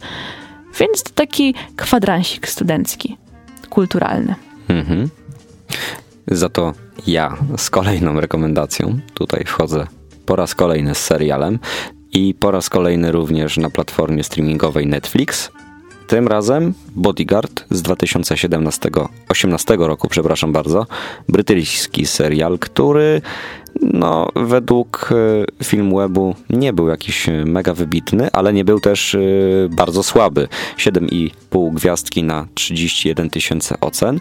więc 0.79 1.03
to 1.03 1.09
taki 1.15 1.55
kwadransik 1.75 2.47
studencki, 2.47 3.17
kulturalny. 3.69 4.35
Mhm. 4.67 5.09
Za 6.27 6.49
to 6.49 6.73
ja 7.07 7.37
z 7.57 7.69
kolejną 7.69 8.19
rekomendacją 8.19 8.99
tutaj 9.13 9.43
wchodzę 9.45 9.87
po 10.25 10.35
raz 10.35 10.55
kolejny 10.55 10.95
z 10.95 10.97
serialem 10.97 11.59
i 12.13 12.33
po 12.33 12.51
raz 12.51 12.69
kolejny 12.69 13.11
również 13.11 13.57
na 13.57 13.69
platformie 13.69 14.23
streamingowej 14.23 14.87
Netflix. 14.87 15.51
Tym 16.07 16.27
razem 16.27 16.73
Bodyguard 16.95 17.65
z 17.69 17.83
2017-18 17.83 19.87
roku, 19.87 20.07
przepraszam 20.07 20.53
bardzo, 20.53 20.87
brytyjski 21.29 22.05
serial, 22.05 22.59
który 22.59 23.21
no, 23.81 24.29
według 24.35 25.09
e, 25.11 25.45
Filmwebu 25.63 26.35
nie 26.49 26.73
był 26.73 26.87
jakiś 26.87 27.27
mega 27.45 27.73
wybitny, 27.73 28.31
ale 28.31 28.53
nie 28.53 28.65
był 28.65 28.79
też 28.79 29.15
e, 29.15 29.19
bardzo 29.69 30.03
słaby. 30.03 30.47
7,5 30.77 31.73
gwiazdki 31.73 32.23
na 32.23 32.47
31 32.53 33.29
tysięcy 33.29 33.75
ocen. 33.81 34.19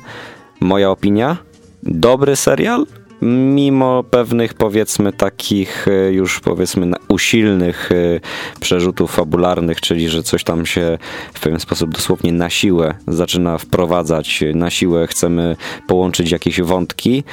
Moja 0.61 0.91
opinia? 0.91 1.37
Dobry 1.87 2.37
serial, 2.37 2.87
mimo 3.23 4.03
pewnych 4.03 4.55
powiedzmy 4.55 5.13
takich 5.13 5.89
e, 5.89 6.13
już 6.13 6.41
powiedzmy 6.41 6.93
usilnych 7.09 7.93
e, 7.93 8.21
przerzutów 8.61 9.15
fabularnych, 9.15 9.81
czyli 9.81 10.09
że 10.09 10.23
coś 10.23 10.45
tam 10.45 10.67
się 10.67 10.99
w 11.35 11.41
pewien 11.41 11.61
sposób 11.61 11.91
dosłownie 11.91 12.33
na 12.33 12.51
siłę 12.51 12.95
zaczyna 13.09 13.59
wprowadzać, 13.59 14.45
na 14.55 14.71
siłę 14.71 15.07
chcemy 15.07 15.57
połączyć 15.87 16.31
jakieś 16.31 16.61
wątki. 16.61 17.25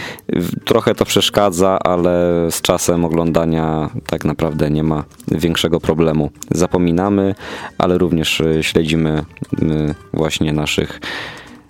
Trochę 0.65 0.95
to 0.95 1.05
przeszkadza, 1.05 1.79
ale 1.79 2.47
z 2.51 2.61
czasem 2.61 3.05
oglądania 3.05 3.89
tak 4.07 4.25
naprawdę 4.25 4.69
nie 4.69 4.83
ma 4.83 5.03
większego 5.27 5.79
problemu. 5.79 6.31
Zapominamy, 6.51 7.35
ale 7.77 7.97
również 7.97 8.41
e, 8.41 8.63
śledzimy 8.63 9.23
właśnie 10.13 10.53
naszych 10.53 10.99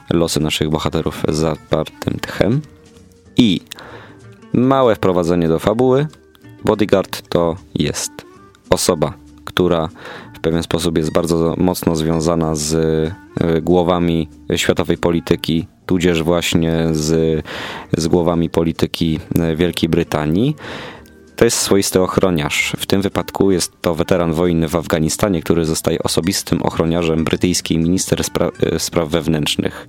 losy 0.09 0.39
naszych 0.39 0.69
bohaterów 0.69 1.23
zapartym 1.29 2.19
tchem. 2.19 2.61
I 3.37 3.61
Małe 4.53 4.95
wprowadzenie 4.95 5.47
do 5.47 5.59
fabuły. 5.59 6.07
Bodyguard 6.65 7.29
to 7.29 7.55
jest 7.75 8.11
osoba, 8.69 9.13
która 9.45 9.89
w 10.33 10.39
pewien 10.39 10.63
sposób 10.63 10.97
jest 10.97 11.11
bardzo 11.11 11.55
mocno 11.57 11.95
związana 11.95 12.55
z 12.55 12.73
e, 12.73 13.61
głowami 13.61 14.27
światowej 14.55 14.97
polityki, 14.97 15.67
tudzież 15.85 16.23
właśnie 16.23 16.87
z, 16.91 17.43
z 17.97 18.07
głowami 18.07 18.49
polityki 18.49 19.19
e, 19.39 19.55
Wielkiej 19.55 19.89
Brytanii. 19.89 20.55
To 21.41 21.45
jest 21.45 21.57
swoisty 21.57 22.01
ochroniarz. 22.01 22.73
W 22.77 22.85
tym 22.85 23.01
wypadku 23.01 23.51
jest 23.51 23.81
to 23.81 23.95
weteran 23.95 24.33
wojny 24.33 24.67
w 24.67 24.75
Afganistanie, 24.75 25.41
który 25.41 25.65
zostaje 25.65 26.03
osobistym 26.03 26.61
ochroniarzem 26.61 27.23
brytyjskiej 27.23 27.77
minister 27.77 28.23
spra 28.23 28.51
e, 28.63 28.79
spraw 28.79 29.09
wewnętrznych. 29.09 29.87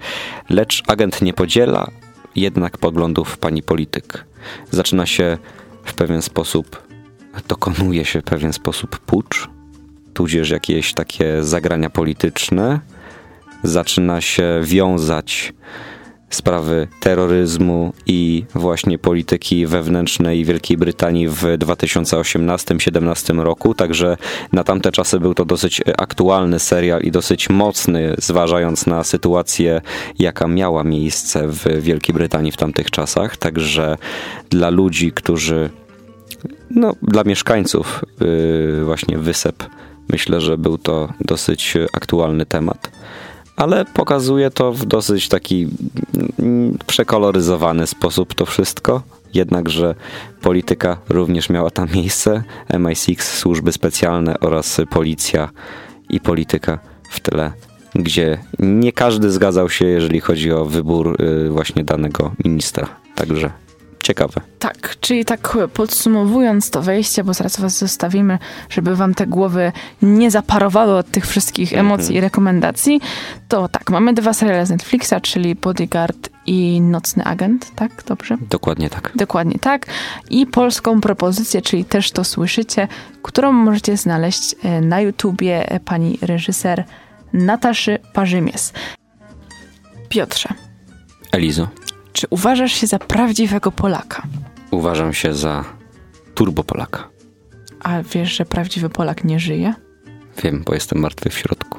Lecz 0.50 0.82
agent 0.86 1.22
nie 1.22 1.32
podziela 1.32 1.90
jednak 2.36 2.78
poglądów 2.78 3.38
pani 3.38 3.62
polityk. 3.62 4.24
Zaczyna 4.70 5.06
się 5.06 5.38
w 5.84 5.94
pewien 5.94 6.22
sposób, 6.22 6.82
dokonuje 7.48 8.04
się 8.04 8.20
w 8.20 8.24
pewien 8.24 8.52
sposób 8.52 8.98
pucz, 8.98 9.48
tudzież 10.14 10.50
jakieś 10.50 10.94
takie 10.94 11.42
zagrania 11.42 11.90
polityczne. 11.90 12.80
Zaczyna 13.62 14.20
się 14.20 14.60
wiązać 14.62 15.52
sprawy 16.34 16.88
terroryzmu 17.00 17.92
i 18.06 18.44
właśnie 18.54 18.98
polityki 18.98 19.66
wewnętrznej 19.66 20.44
Wielkiej 20.44 20.76
Brytanii 20.76 21.28
w 21.28 21.42
2018-17 21.42 23.40
roku. 23.40 23.74
Także 23.74 24.16
na 24.52 24.64
tamte 24.64 24.92
czasy 24.92 25.20
był 25.20 25.34
to 25.34 25.44
dosyć 25.44 25.82
aktualny 25.98 26.58
serial 26.58 27.02
i 27.02 27.10
dosyć 27.10 27.50
mocny, 27.50 28.14
zważając 28.18 28.86
na 28.86 29.04
sytuację, 29.04 29.80
jaka 30.18 30.48
miała 30.48 30.84
miejsce 30.84 31.48
w 31.48 31.80
Wielkiej 31.80 32.14
Brytanii 32.14 32.52
w 32.52 32.56
tamtych 32.56 32.90
czasach. 32.90 33.36
Także 33.36 33.96
dla 34.50 34.70
ludzi, 34.70 35.12
którzy, 35.12 35.70
no, 36.70 36.94
dla 37.02 37.24
mieszkańców, 37.24 38.04
yy, 38.20 38.84
właśnie 38.84 39.18
wysep, 39.18 39.64
myślę, 40.08 40.40
że 40.40 40.58
był 40.58 40.78
to 40.78 41.08
dosyć 41.20 41.74
aktualny 41.92 42.46
temat 42.46 42.90
ale 43.56 43.84
pokazuje 43.84 44.50
to 44.50 44.72
w 44.72 44.86
dosyć 44.86 45.28
taki 45.28 45.68
mm, 46.38 46.78
przekoloryzowany 46.86 47.86
sposób 47.86 48.34
to 48.34 48.46
wszystko. 48.46 49.02
jednakże 49.34 49.94
polityka 50.40 50.96
również 51.08 51.50
miała 51.50 51.70
tam 51.70 51.88
miejsce. 51.94 52.42
MI6, 52.70 53.22
służby 53.22 53.72
specjalne 53.72 54.40
oraz 54.40 54.80
policja 54.90 55.48
i 56.10 56.20
polityka 56.20 56.78
w 57.10 57.20
tle, 57.20 57.52
gdzie 57.94 58.38
nie 58.58 58.92
każdy 58.92 59.30
zgadzał 59.30 59.70
się, 59.70 59.84
jeżeli 59.84 60.20
chodzi 60.20 60.52
o 60.52 60.64
wybór 60.64 61.22
y, 61.22 61.50
właśnie 61.50 61.84
danego 61.84 62.32
ministra. 62.44 62.88
Także 63.14 63.50
ciekawe. 64.02 64.40
Tak, 64.58 64.96
czyli 65.00 65.24
tak 65.24 65.58
podsumowując 65.74 66.70
to 66.70 66.82
wejście, 66.82 67.24
bo 67.24 67.34
zaraz 67.34 67.60
was 67.60 67.78
zostawimy, 67.78 68.38
żeby 68.70 68.96
wam 68.96 69.14
te 69.14 69.26
głowy 69.26 69.72
nie 70.02 70.30
zaparowały 70.30 70.96
od 70.96 71.10
tych 71.10 71.26
wszystkich 71.26 71.72
emocji 71.72 72.16
i 72.16 72.20
rekomendacji, 72.20 73.00
to 73.48 73.68
tak, 73.68 73.90
mamy 73.90 74.14
dwa 74.14 74.32
seriale 74.32 74.66
z 74.66 74.70
Netflixa, 74.70 75.14
czyli 75.22 75.54
Bodyguard 75.54 76.28
i 76.46 76.80
Nocny 76.80 77.24
Agent, 77.24 77.74
tak? 77.74 78.04
Dobrze? 78.06 78.36
Dokładnie 78.50 78.90
tak. 78.90 79.12
Dokładnie 79.14 79.58
tak. 79.58 79.86
I 80.30 80.46
polską 80.46 81.00
propozycję, 81.00 81.62
czyli 81.62 81.84
też 81.84 82.10
to 82.10 82.24
słyszycie, 82.24 82.88
którą 83.22 83.52
możecie 83.52 83.96
znaleźć 83.96 84.54
e, 84.62 84.80
na 84.80 85.00
YouTubie 85.00 85.70
e, 85.70 85.80
pani 85.80 86.18
reżyser 86.22 86.84
Nataszy 87.32 87.98
Parzymies. 88.12 88.72
Piotrze, 90.08 90.48
Elizo, 91.32 91.68
czy 92.12 92.26
uważasz 92.30 92.72
się 92.72 92.86
za 92.86 92.98
prawdziwego 92.98 93.72
Polaka? 93.72 94.22
uważam 94.70 95.12
się 95.12 95.34
za 95.34 95.64
turbo 96.34 96.64
Polaka. 96.64 97.08
A 97.82 98.02
wiesz, 98.02 98.36
że 98.36 98.44
prawdziwy 98.44 98.88
Polak 98.90 99.24
nie 99.24 99.40
żyje? 99.40 99.74
Wiem, 100.42 100.62
bo 100.66 100.74
jestem 100.74 100.98
martwy 100.98 101.30
w 101.30 101.38
środku. 101.38 101.78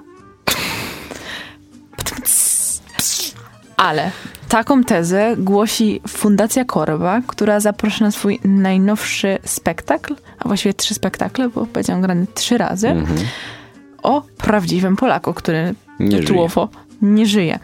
Ale 3.78 4.12
taką 4.50 4.84
tezę 4.84 5.36
głosi 5.38 6.02
Fundacja 6.08 6.66
Korba, 6.66 7.22
która 7.28 7.60
zaprasza 7.60 8.06
na 8.06 8.12
swój 8.12 8.40
najnowszy 8.44 9.38
spektakl, 9.46 10.16
a 10.40 10.48
właściwie 10.48 10.74
trzy 10.74 10.94
spektakle, 10.94 11.50
bo 11.50 11.66
będzie 11.66 11.94
on 11.94 12.02
grany 12.02 12.28
trzy 12.34 12.58
razy, 12.58 12.88
Mhm. 12.88 13.20
o 14.04 14.22
prawdziwym 14.38 14.96
Polaku, 14.96 15.34
który 15.34 15.76
Nie 16.00 16.18
tytułowo 16.18 16.70
nie 17.02 17.26
żyje. 17.26 17.60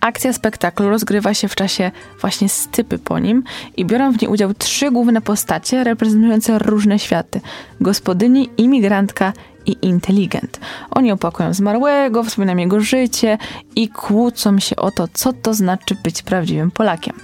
Akcja 0.00 0.32
spektaklu 0.32 0.88
rozgrywa 0.88 1.34
się 1.34 1.48
w 1.48 1.54
czasie 1.54 1.90
właśnie 2.20 2.48
stypy 2.48 2.98
po 2.98 3.18
nim 3.18 3.42
i 3.76 3.84
biorą 3.84 4.12
w 4.12 4.20
niej 4.22 4.30
udział 4.30 4.54
trzy 4.54 4.90
główne 4.90 5.20
postacie 5.20 5.84
reprezentujące 5.84 6.58
różne 6.58 6.98
światy. 6.98 7.40
Gospodyni, 7.80 8.50
imigrantka 8.56 9.32
i 9.66 9.76
inteligent. 9.82 10.60
Oni 10.90 11.12
opłakują 11.12 11.54
zmarłego, 11.54 12.24
wspominają 12.24 12.58
jego 12.58 12.80
życie 12.80 13.38
i 13.76 13.88
kłócą 13.88 14.58
się 14.58 14.76
o 14.76 14.90
to, 14.90 15.08
co 15.12 15.32
to 15.32 15.54
znaczy 15.54 15.96
być 16.04 16.22
prawdziwym 16.22 16.70
Polakiem. 16.70 17.14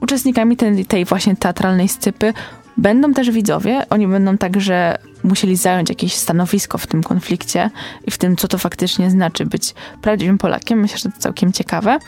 Uczestnikami 0.00 0.56
tej, 0.56 0.84
tej 0.84 1.04
właśnie 1.04 1.36
teatralnej 1.36 1.88
scypy 1.88 2.34
będą 2.76 3.14
też 3.14 3.30
widzowie. 3.30 3.82
Oni 3.90 4.08
będą 4.08 4.38
także 4.38 4.98
musieli 5.24 5.56
zająć 5.56 5.88
jakieś 5.88 6.14
stanowisko 6.14 6.78
w 6.78 6.86
tym 6.86 7.02
konflikcie 7.02 7.70
i 8.06 8.10
w 8.10 8.18
tym, 8.18 8.36
co 8.36 8.48
to 8.48 8.58
faktycznie 8.58 9.10
znaczy 9.10 9.46
być 9.46 9.74
prawdziwym 10.02 10.38
Polakiem. 10.38 10.80
Myślę, 10.80 10.98
że 10.98 11.10
to 11.10 11.18
całkiem 11.18 11.52
ciekawe. 11.52 11.98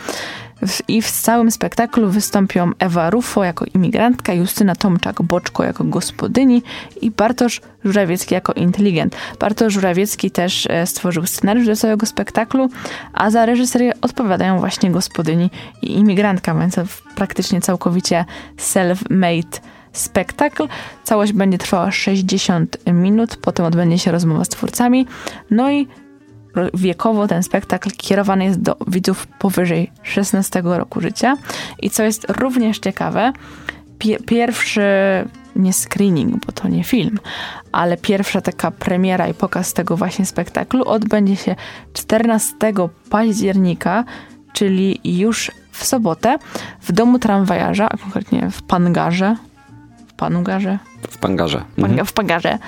I 0.89 1.03
w 1.03 1.11
całym 1.11 1.51
spektaklu 1.51 2.11
wystąpią 2.11 2.71
Ewa 2.79 3.11
Rufo 3.11 3.45
jako 3.45 3.65
imigrantka, 3.75 4.33
Justyna 4.33 4.75
Tomczak-Boczko 4.75 5.65
jako 5.65 5.85
gospodyni 5.85 6.63
i 7.01 7.11
Bartosz 7.11 7.61
Żurawiecki 7.85 8.35
jako 8.35 8.53
inteligent. 8.53 9.17
Bartosz 9.41 9.73
Żurawiecki 9.73 10.31
też 10.31 10.67
e, 10.71 10.87
stworzył 10.87 11.27
scenariusz 11.27 11.67
do 11.67 11.77
całego 11.77 12.07
spektaklu, 12.07 12.69
a 13.13 13.31
za 13.31 13.47
reżyserię 13.47 13.93
odpowiadają 14.01 14.59
właśnie 14.59 14.91
gospodyni 14.91 15.51
i 15.83 15.93
imigrantka, 15.93 16.55
więc 16.55 16.77
praktycznie 17.15 17.61
całkowicie 17.61 18.25
self-made 18.59 19.61
spektakl. 19.95 20.69
Całość 21.05 21.33
będzie 21.33 21.59
trwała 21.59 21.91
60 21.91 22.77
minut, 22.87 23.37
potem 23.37 23.67
odbędzie 23.67 23.99
się 23.99 24.13
rozmowa 24.13 24.45
z 24.45 24.49
twórcami. 24.49 25.07
No 25.51 25.71
i 25.71 25.89
wiekowo 26.75 27.29
ten 27.29 27.43
spektakl 27.43 27.91
kierowany 27.97 28.45
jest 28.45 28.61
do 28.61 28.77
widzów 28.89 29.27
powyżej 29.27 29.91
16 30.03 30.63
roku 30.65 31.01
życia. 31.01 31.37
I 31.83 31.91
co 31.91 32.03
jest 32.03 32.27
również 32.29 32.79
ciekawe, 32.79 33.33
pie- 33.99 34.23
pierwszy 34.27 34.83
nie 35.57 35.73
screening, 35.73 36.47
bo 36.47 36.53
to 36.53 36.69
nie 36.69 36.85
film, 36.85 37.19
ale 37.73 37.97
pierwsza 37.97 38.41
taka 38.41 38.71
premiera 38.71 39.29
i 39.29 39.35
pokaz 39.35 39.73
tego 39.73 39.97
właśnie 39.97 40.27
spektaklu 40.27 40.85
odbędzie 40.85 41.37
się 41.37 41.57
14 41.93 42.55
października, 43.11 44.05
czyli 44.53 45.01
już 45.05 45.51
w 45.73 45.85
sobotę 45.85 46.39
w 46.81 46.93
domu 46.93 47.19
tramwajarza, 47.19 47.89
a 47.89 47.97
konkretnie 47.97 48.51
w 48.51 48.63
Pangarze. 48.63 49.37
W 50.25 50.29
Panugarze? 50.29 50.79
W 51.11 51.19
pangarze. 51.19 51.63
Panga- 51.77 51.89
Mhm. 51.91 52.07
w 52.07 52.13
Pangarze. 52.13 52.59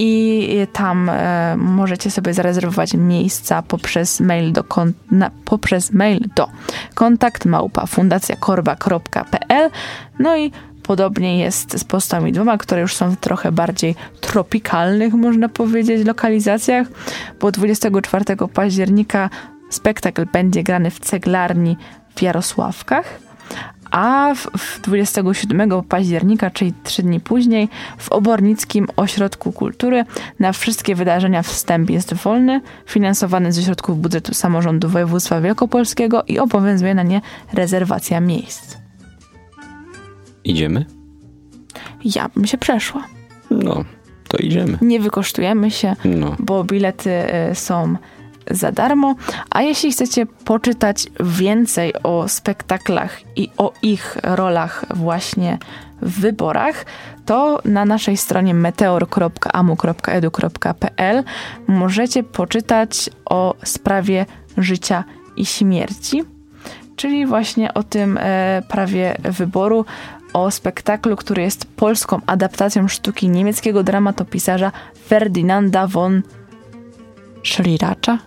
I 0.00 0.48
tam 0.72 1.08
e, 1.08 1.56
możecie 1.56 2.10
sobie 2.10 2.34
zarezerwować 2.34 2.94
miejsca 2.94 3.62
poprzez 3.62 4.20
mail 4.20 4.52
do, 4.52 4.64
kon- 4.64 4.92
na, 5.10 5.30
poprzez 5.44 5.92
mail 5.92 6.20
do 6.36 6.48
kontakt 6.94 7.44
małpa 7.44 7.86
fundacjakorba.pl 7.86 9.70
no 10.18 10.36
i 10.36 10.52
podobnie 10.82 11.38
jest 11.38 11.78
z 11.78 11.84
postami 11.84 12.32
dwoma, 12.32 12.58
które 12.58 12.80
już 12.80 12.94
są 12.96 13.10
w 13.10 13.16
trochę 13.16 13.52
bardziej 13.52 13.94
tropikalnych, 14.20 15.14
można 15.14 15.48
powiedzieć, 15.48 16.06
lokalizacjach, 16.06 16.86
bo 17.40 17.52
24 17.52 18.24
października 18.54 19.30
spektakl 19.70 20.26
będzie 20.32 20.62
grany 20.62 20.90
w 20.90 21.00
ceglarni 21.00 21.76
w 22.16 22.22
Jarosławkach, 22.22 23.04
a 23.90 24.34
w, 24.34 24.58
w 24.58 24.80
27 24.80 25.82
października, 25.88 26.50
czyli 26.50 26.72
trzy 26.84 27.02
dni 27.02 27.20
później, 27.20 27.68
w 27.98 28.12
Obornickim 28.12 28.86
Ośrodku 28.96 29.52
Kultury 29.52 30.04
na 30.38 30.52
wszystkie 30.52 30.94
wydarzenia 30.94 31.42
wstęp 31.42 31.90
jest 31.90 32.14
wolny, 32.14 32.60
finansowany 32.86 33.52
ze 33.52 33.62
środków 33.62 34.00
budżetu 34.00 34.34
samorządu 34.34 34.88
województwa 34.88 35.40
wielkopolskiego 35.40 36.22
i 36.26 36.38
obowiązuje 36.38 36.94
na 36.94 37.02
nie 37.02 37.20
rezerwacja 37.52 38.20
miejsc. 38.20 38.76
Idziemy? 40.44 40.86
Ja 42.04 42.28
bym 42.34 42.46
się 42.46 42.58
przeszła. 42.58 43.04
No, 43.50 43.84
to 44.28 44.36
idziemy. 44.38 44.78
Nie 44.82 45.00
wykosztujemy 45.00 45.70
się, 45.70 45.96
No. 46.04 46.36
bo 46.38 46.64
bilety 46.64 47.10
y, 47.50 47.54
są 47.54 47.96
za 48.50 48.72
darmo. 48.72 49.14
A 49.50 49.62
jeśli 49.62 49.92
chcecie 49.92 50.26
poczytać 50.26 51.06
więcej 51.20 51.92
o 52.02 52.28
spektaklach 52.28 53.20
i 53.36 53.50
o 53.56 53.72
ich 53.82 54.16
rolach 54.22 54.84
właśnie 54.94 55.58
w 56.02 56.20
wyborach, 56.20 56.86
to 57.26 57.60
na 57.64 57.84
naszej 57.84 58.16
stronie 58.16 58.54
meteor.amu.edu.pl 58.54 61.24
możecie 61.66 62.22
poczytać 62.22 63.10
o 63.24 63.54
sprawie 63.64 64.26
życia 64.58 65.04
i 65.36 65.46
śmierci, 65.46 66.24
czyli 66.96 67.26
właśnie 67.26 67.74
o 67.74 67.82
tym 67.82 68.18
e, 68.20 68.62
prawie 68.68 69.16
wyboru, 69.22 69.84
o 70.32 70.50
spektaklu, 70.50 71.16
który 71.16 71.42
jest 71.42 71.66
polską 71.76 72.20
adaptacją 72.26 72.88
sztuki 72.88 73.28
niemieckiego 73.28 73.82
dramatopisarza 73.82 74.72
Ferdynanda 75.08 75.86
von 75.86 76.22
Schiracza. 77.44 78.18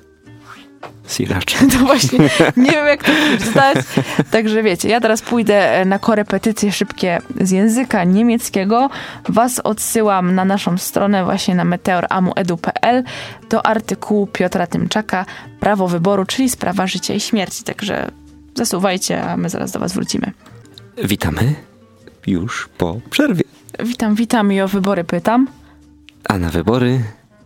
Siracz. 1.07 1.53
To 1.71 1.77
właśnie 1.85 2.19
nie 2.57 2.71
wiem, 2.71 2.85
jak 2.87 3.03
to 3.03 3.11
przeczytać. 3.37 3.77
Także 4.31 4.63
wiecie, 4.63 4.89
ja 4.89 5.01
teraz 5.01 5.21
pójdę 5.21 5.75
e, 5.75 5.85
na 5.85 5.99
korepetycje 5.99 6.71
szybkie 6.71 7.21
z 7.41 7.51
języka 7.51 8.03
niemieckiego. 8.03 8.89
Was 9.29 9.59
odsyłam 9.59 10.35
na 10.35 10.45
naszą 10.45 10.77
stronę 10.77 11.23
właśnie 11.23 11.55
na 11.55 11.65
meteoramu.edu.pl 11.65 13.03
do 13.49 13.65
artykułu 13.65 14.27
Piotra 14.27 14.67
Tymczaka 14.67 15.25
Prawo 15.59 15.87
wyboru, 15.87 16.25
czyli 16.25 16.49
sprawa 16.49 16.87
życia 16.87 17.13
i 17.13 17.19
śmierci. 17.19 17.63
Także 17.63 18.11
zasuwajcie, 18.55 19.23
a 19.23 19.37
my 19.37 19.49
zaraz 19.49 19.71
do 19.71 19.79
was 19.79 19.93
wrócimy. 19.93 20.31
Witamy 21.03 21.55
już 22.27 22.69
po 22.77 22.99
przerwie. 23.09 23.43
Witam, 23.79 24.15
witam 24.15 24.53
i 24.53 24.61
o 24.61 24.67
wybory 24.67 25.03
pytam. 25.03 25.47
A 26.29 26.37
na 26.37 26.49
wybory 26.49 27.03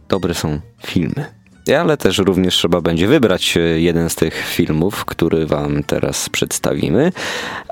dobre 0.09 0.33
są 0.33 0.59
filmy. 0.85 1.25
Ale 1.73 1.97
też 1.97 2.17
również 2.17 2.55
trzeba 2.55 2.81
będzie 2.81 3.07
wybrać 3.07 3.57
e, 3.57 3.59
jeden 3.59 4.09
z 4.09 4.15
tych 4.15 4.35
filmów, 4.47 5.05
który 5.05 5.45
wam 5.45 5.83
teraz 5.83 6.29
przedstawimy. 6.29 7.11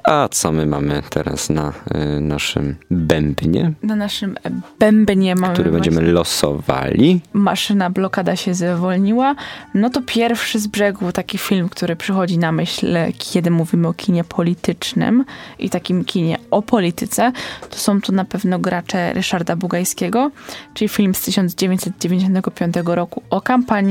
A 0.04 0.28
co 0.32 0.52
my 0.52 0.66
mamy 0.66 1.04
teraz 1.10 1.50
na 1.50 1.74
e, 1.92 2.20
naszym 2.20 2.76
bębnie, 2.92 3.72
Na 3.84 3.96
naszym 3.96 4.36
bębnie 4.80 5.36
mamy 5.36 5.54
który 5.54 5.72
będziemy 5.72 5.96
właśnie- 5.98 6.14
losowali? 6.14 7.22
maszyna 7.34 7.90
blokada 7.90 8.36
się 8.36 8.54
zwolniła, 8.54 9.36
no 9.74 9.90
to 9.90 10.02
pierwszy 10.02 10.60
z 10.60 10.68
brzegu 10.68 11.12
taki 11.12 11.38
film, 11.38 11.70
który 11.70 11.96
przychodzi 11.96 12.38
na 12.38 12.52
myśl, 12.52 12.98
kiedy 13.18 13.52
mówimy 13.52 13.88
o 13.88 13.94
kinie 13.94 14.24
politycznym 14.24 15.26
i 15.60 15.70
takim 15.70 16.06
kinie 16.06 16.38
o 16.52 16.62
polityce, 16.62 17.32
to 17.70 17.78
są 17.78 18.02
to 18.02 18.12
na 18.12 18.26
pewno 18.26 18.60
gracze 18.60 19.14
Ryszarda 19.14 19.56
Bugajskiego, 19.56 20.32
czyli 20.74 20.90
film 20.90 21.16
z 21.16 21.22
1995 21.22 22.76
roku 22.86 23.22
o 23.30 23.42
kampanii 23.42 23.83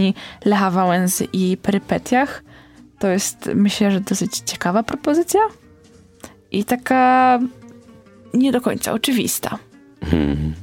Lecha 0.44 0.70
Wałęsy 0.70 1.28
i 1.32 1.56
perypetiach. 1.56 2.44
To 2.98 3.08
jest, 3.08 3.50
myślę, 3.54 3.90
że 3.90 4.00
dosyć 4.00 4.38
ciekawa 4.38 4.82
propozycja 4.82 5.40
i 6.50 6.64
taka 6.64 7.38
nie 8.34 8.52
do 8.52 8.60
końca 8.60 8.92
oczywista. 8.92 9.58
Hmm. 10.04 10.54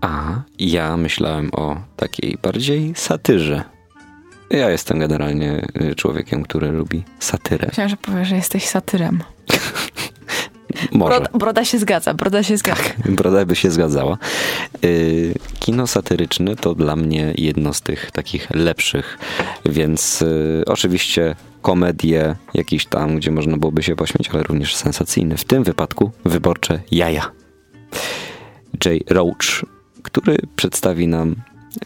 A 0.00 0.42
ja 0.58 0.96
myślałem 0.96 1.50
o 1.52 1.76
takiej 1.96 2.38
bardziej 2.42 2.92
satyrze. 2.96 3.62
Ja 4.50 4.70
jestem 4.70 4.98
generalnie 4.98 5.66
człowiekiem, 5.96 6.42
który 6.42 6.68
lubi 6.68 7.04
satyrę. 7.18 7.66
Myślałam, 7.68 7.88
że 7.88 7.96
powiesz, 7.96 8.28
że 8.28 8.36
jesteś 8.36 8.68
satyrem. 8.68 9.22
Może. 10.92 11.16
Broda, 11.16 11.38
broda 11.38 11.64
się 11.64 11.78
zgadza, 11.78 12.14
broda 12.14 12.42
się 12.42 12.56
zgadza. 12.56 12.82
Broda 13.04 13.46
by 13.46 13.56
się 13.56 13.70
zgadzała. 13.70 14.18
Y, 14.84 15.34
Kino 15.58 15.86
satyryczne 15.86 16.56
to 16.56 16.74
dla 16.74 16.96
mnie 16.96 17.34
jedno 17.38 17.74
z 17.74 17.80
tych 17.80 18.10
takich 18.10 18.50
lepszych, 18.50 19.18
więc 19.66 20.22
y, 20.22 20.62
oczywiście 20.66 21.36
komedie 21.62 22.36
jakieś 22.54 22.86
tam, 22.86 23.16
gdzie 23.16 23.30
można 23.30 23.56
byłoby 23.56 23.82
się 23.82 23.96
pośmiać, 23.96 24.28
ale 24.32 24.42
również 24.42 24.76
sensacyjne. 24.76 25.36
W 25.36 25.44
tym 25.44 25.64
wypadku 25.64 26.10
wyborcze 26.24 26.80
jaja. 26.90 27.30
Jay 28.84 29.04
Roach, 29.10 29.64
który 30.02 30.36
przedstawi 30.56 31.08
nam 31.08 31.34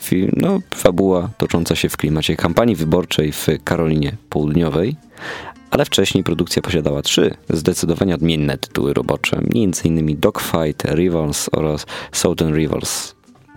film, 0.00 0.32
no, 0.36 0.60
fabuła 0.74 1.28
tocząca 1.38 1.76
się 1.76 1.88
w 1.88 1.96
klimacie 1.96 2.36
kampanii 2.36 2.76
wyborczej 2.76 3.32
w 3.32 3.46
Karolinie 3.64 4.16
Południowej, 4.28 4.96
ale 5.72 5.84
wcześniej 5.84 6.24
produkcja 6.24 6.62
posiadała 6.62 7.02
trzy 7.02 7.34
zdecydowanie 7.50 8.14
odmienne 8.14 8.58
tytuły 8.58 8.94
robocze, 8.94 9.36
m.in. 9.36 10.20
Dogfight, 10.20 10.84
Rivals 10.84 11.48
oraz 11.52 11.86
Southern 12.12 12.54
Rivals. 12.54 13.14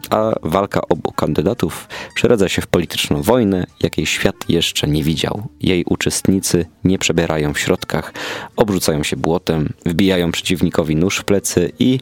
A 0.10 0.34
walka 0.43 0.82
obu 0.89 1.12
kandydatów 1.12 1.88
przeradza 2.15 2.49
się 2.49 2.62
w 2.62 2.67
polityczną 2.67 3.21
wojnę, 3.21 3.67
jakiej 3.82 4.06
świat 4.06 4.36
jeszcze 4.49 4.88
nie 4.88 5.04
widział. 5.04 5.43
Jej 5.62 5.86
uczestnicy 5.89 6.65
nie 6.84 6.99
przebierają 6.99 7.54
w 7.54 7.60
środkach, 7.60 8.13
obrzucają 8.56 9.04
się 9.04 9.17
błotem, 9.17 9.69
wbijają 9.86 10.32
przeciwnikowi 10.32 10.95
nóż 10.95 11.17
w 11.17 11.23
plecy 11.23 11.71
i 11.80 11.99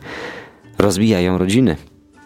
rozbijają 0.77 1.37
rodziny. 1.37 1.75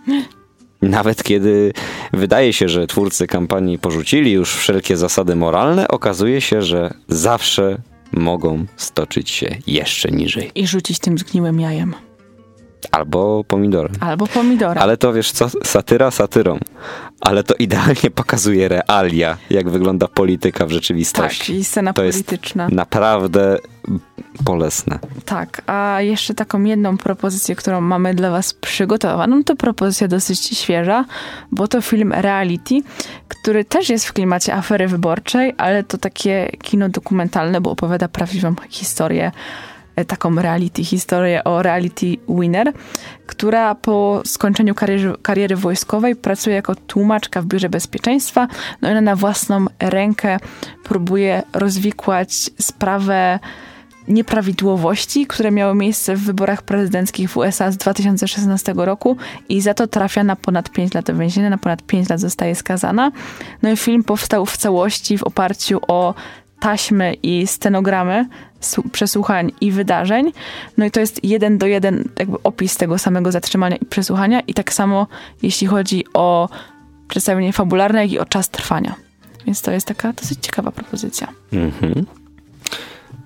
Nawet 0.81 1.23
kiedy 1.23 1.73
wydaje 2.13 2.53
się, 2.53 2.69
że 2.69 2.87
twórcy 2.87 3.27
kampanii 3.27 3.79
porzucili 3.79 4.31
już 4.31 4.55
wszelkie 4.55 4.97
zasady 4.97 5.35
moralne, 5.35 5.87
okazuje 5.87 6.41
się, 6.41 6.61
że 6.61 6.93
zawsze 7.07 7.77
mogą 8.11 8.65
stoczyć 8.77 9.29
się 9.29 9.55
jeszcze 9.67 10.11
niżej. 10.11 10.51
I 10.55 10.67
rzucić 10.67 10.99
tym 10.99 11.17
zgniłym 11.17 11.59
jajem. 11.59 12.06
Albo 12.91 13.43
pomidorem. 13.47 13.93
Albo 13.99 14.27
pomidora. 14.27 14.81
Ale 14.81 14.97
to 14.97 15.13
wiesz 15.13 15.31
co, 15.31 15.49
satyra 15.63 16.11
satyrą. 16.11 16.59
Ale 17.21 17.43
to 17.43 17.55
idealnie 17.55 18.11
pokazuje 18.15 18.67
realia, 18.67 19.37
jak 19.49 19.69
wygląda 19.69 20.07
polityka 20.07 20.65
w 20.65 20.67
tak, 20.67 20.73
rzeczywistości. 20.73 21.45
czyli 21.45 21.63
scena 21.63 21.93
to 21.93 22.03
jest 22.03 22.25
polityczna. 22.25 22.67
naprawdę 22.71 23.57
bolesne. 24.41 24.99
Tak, 25.25 25.61
a 25.67 26.01
jeszcze 26.01 26.33
taką 26.33 26.63
jedną 26.63 26.97
propozycję, 26.97 27.55
którą 27.55 27.81
mamy 27.81 28.13
dla 28.13 28.31
was 28.31 28.53
przygotowaną, 28.53 29.43
to 29.43 29.55
propozycja 29.55 30.07
dosyć 30.07 30.39
świeża, 30.39 31.05
bo 31.51 31.67
to 31.67 31.81
film 31.81 32.13
Reality, 32.13 32.75
który 33.27 33.65
też 33.65 33.89
jest 33.89 34.05
w 34.05 34.13
klimacie 34.13 34.55
afery 34.55 34.87
wyborczej, 34.87 35.53
ale 35.57 35.83
to 35.83 35.97
takie 35.97 36.51
kino 36.61 36.89
dokumentalne, 36.89 37.61
bo 37.61 37.71
opowiada 37.71 38.07
prawdziwą 38.07 38.55
historię, 38.69 39.31
taką 40.05 40.35
reality, 40.35 40.83
historię 40.83 41.43
o 41.43 41.63
reality 41.63 42.05
winner, 42.29 42.73
która 43.25 43.75
po 43.75 44.21
skończeniu 44.25 44.75
kariery, 44.75 45.13
kariery 45.21 45.55
wojskowej 45.55 46.15
pracuje 46.15 46.55
jako 46.55 46.75
tłumaczka 46.75 47.41
w 47.41 47.45
biurze 47.45 47.69
bezpieczeństwa, 47.69 48.47
no 48.81 48.89
i 48.89 48.91
ona 48.91 49.01
na 49.01 49.15
własną 49.15 49.65
rękę 49.79 50.39
próbuje 50.83 51.43
rozwikłać 51.53 52.49
sprawę 52.61 53.39
nieprawidłowości, 54.07 55.27
które 55.27 55.51
miały 55.51 55.75
miejsce 55.75 56.15
w 56.15 56.23
wyborach 56.23 56.61
prezydenckich 56.61 57.29
w 57.29 57.37
USA 57.37 57.71
z 57.71 57.77
2016 57.77 58.73
roku 58.75 59.17
i 59.49 59.61
za 59.61 59.73
to 59.73 59.87
trafia 59.87 60.23
na 60.23 60.35
ponad 60.35 60.69
5 60.69 60.93
lat 60.93 61.05
do 61.05 61.15
więzienia, 61.15 61.49
na 61.49 61.57
ponad 61.57 61.83
5 61.83 62.09
lat 62.09 62.19
zostaje 62.19 62.55
skazana. 62.55 63.11
No 63.61 63.71
i 63.71 63.77
film 63.77 64.03
powstał 64.03 64.45
w 64.45 64.57
całości 64.57 65.17
w 65.17 65.23
oparciu 65.23 65.79
o 65.87 66.13
taśmy 66.59 67.13
i 67.13 67.47
stenogramy 67.47 68.25
przesłuchań 68.91 69.51
i 69.61 69.71
wydarzeń. 69.71 70.31
No 70.77 70.85
i 70.85 70.91
to 70.91 70.99
jest 70.99 71.23
jeden 71.23 71.57
do 71.57 71.65
jeden 71.65 72.09
jakby 72.19 72.37
opis 72.43 72.77
tego 72.77 72.97
samego 72.97 73.31
zatrzymania 73.31 73.75
i 73.75 73.85
przesłuchania 73.85 74.39
i 74.39 74.53
tak 74.53 74.73
samo 74.73 75.07
jeśli 75.41 75.67
chodzi 75.67 76.03
o 76.13 76.49
przedstawienie 77.07 77.53
fabularne, 77.53 78.01
jak 78.01 78.11
i 78.11 78.19
o 78.19 78.25
czas 78.25 78.49
trwania. 78.49 78.95
Więc 79.45 79.61
to 79.61 79.71
jest 79.71 79.87
taka 79.87 80.13
dosyć 80.13 80.39
ciekawa 80.41 80.71
propozycja. 80.71 81.27
Mhm. 81.53 82.05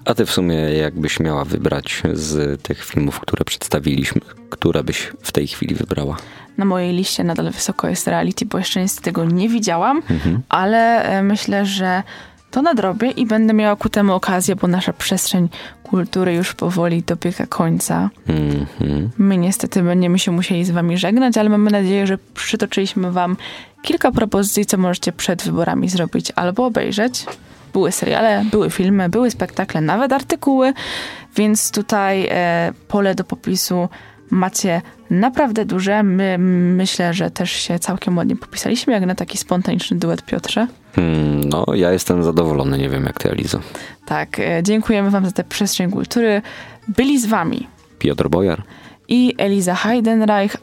A 0.06 0.14
ty 0.14 0.26
w 0.26 0.32
sumie 0.32 0.56
jakbyś 0.56 1.20
miała 1.20 1.46
wybrać 1.46 2.02
z 2.14 2.62
tych 2.62 2.86
filmów, 2.86 3.20
które 3.20 3.46
przedstawiliśmy, 3.46 4.22
które 4.50 4.84
byś 4.84 5.12
w 5.22 5.32
tej 5.32 5.48
chwili 5.48 5.76
wybrała? 5.76 6.18
Na 6.58 6.66
mojej 6.66 6.94
liście 6.94 7.24
nadal 7.24 7.52
wysoko 7.52 7.88
jest 7.88 8.08
reality, 8.08 8.46
bo 8.46 8.58
jeszcze 8.58 8.82
niestety 8.82 9.06
tego 9.06 9.26
nie 9.26 9.50
widziałam, 9.50 10.02
mhm. 10.10 10.42
ale 10.50 11.04
e, 11.04 11.24
myślę, 11.24 11.66
że 11.66 12.04
to 12.52 12.62
nadrobię 12.62 13.12
i 13.12 13.26
będę 13.26 13.54
miała 13.54 13.76
ku 13.76 13.90
temu 13.90 14.14
okazję, 14.14 14.56
bo 14.56 14.68
nasza 14.68 14.94
przestrzeń 14.94 15.50
kultury 15.84 16.34
już 16.34 16.54
powoli 16.54 17.04
dobiega 17.04 17.46
końca. 17.46 18.10
Mm-hmm. 18.28 19.08
My 19.18 19.38
niestety 19.38 19.84
będziemy 19.84 20.20
się 20.20 20.32
musieli 20.32 20.66
z 20.66 20.72
wami 20.72 20.98
żegnać, 20.98 21.38
ale 21.38 21.50
mamy 21.50 21.72
nadzieję, 21.72 22.08
że 22.08 22.18
przytoczyliśmy 22.34 23.12
wam 23.12 23.38
kilka 23.82 24.12
propozycji, 24.12 24.66
co 24.66 24.78
możecie 24.78 25.12
przed 25.12 25.44
wyborami 25.44 25.90
zrobić 25.90 26.32
albo 26.36 26.66
obejrzeć. 26.66 27.26
Były 27.74 27.92
seriale, 27.92 28.46
były 28.52 28.70
filmy, 28.70 29.10
były 29.10 29.32
spektakle, 29.32 29.82
nawet 29.82 30.14
artykuły, 30.14 30.74
więc 31.36 31.72
tutaj 31.72 32.28
e, 32.30 32.74
pole 32.88 33.16
do 33.16 33.24
popisu 33.24 33.90
macie 34.30 34.82
naprawdę 35.10 35.66
duże. 35.66 36.04
My 36.04 36.38
myślę, 36.78 37.14
że 37.14 37.32
też 37.32 37.52
się 37.52 37.80
całkiem 37.80 38.18
ładnie 38.18 38.36
popisaliśmy, 38.36 38.94
jak 38.94 39.06
na 39.06 39.16
taki 39.16 39.38
spontaniczny 39.38 39.98
duet 39.98 40.26
Piotrze. 40.26 40.68
Hmm, 40.96 41.50
no, 41.50 41.66
ja 41.74 41.92
jestem 41.92 42.24
zadowolony, 42.24 42.78
nie 42.78 42.90
wiem 42.90 43.06
jak 43.06 43.20
ty, 43.20 43.32
Elizo. 43.32 43.60
Tak, 44.06 44.40
e, 44.40 44.64
dziękujemy 44.64 45.10
wam 45.10 45.26
za 45.26 45.32
tę 45.32 45.44
przestrzeń 45.44 45.92
kultury. 45.92 46.42
Byli 46.88 47.20
z 47.20 47.26
wami 47.26 47.68
Piotr 48.00 48.30
Bojar 48.30 48.64
i 49.08 49.36
Eliza 49.38 49.76
Heidenreich, 49.76 50.56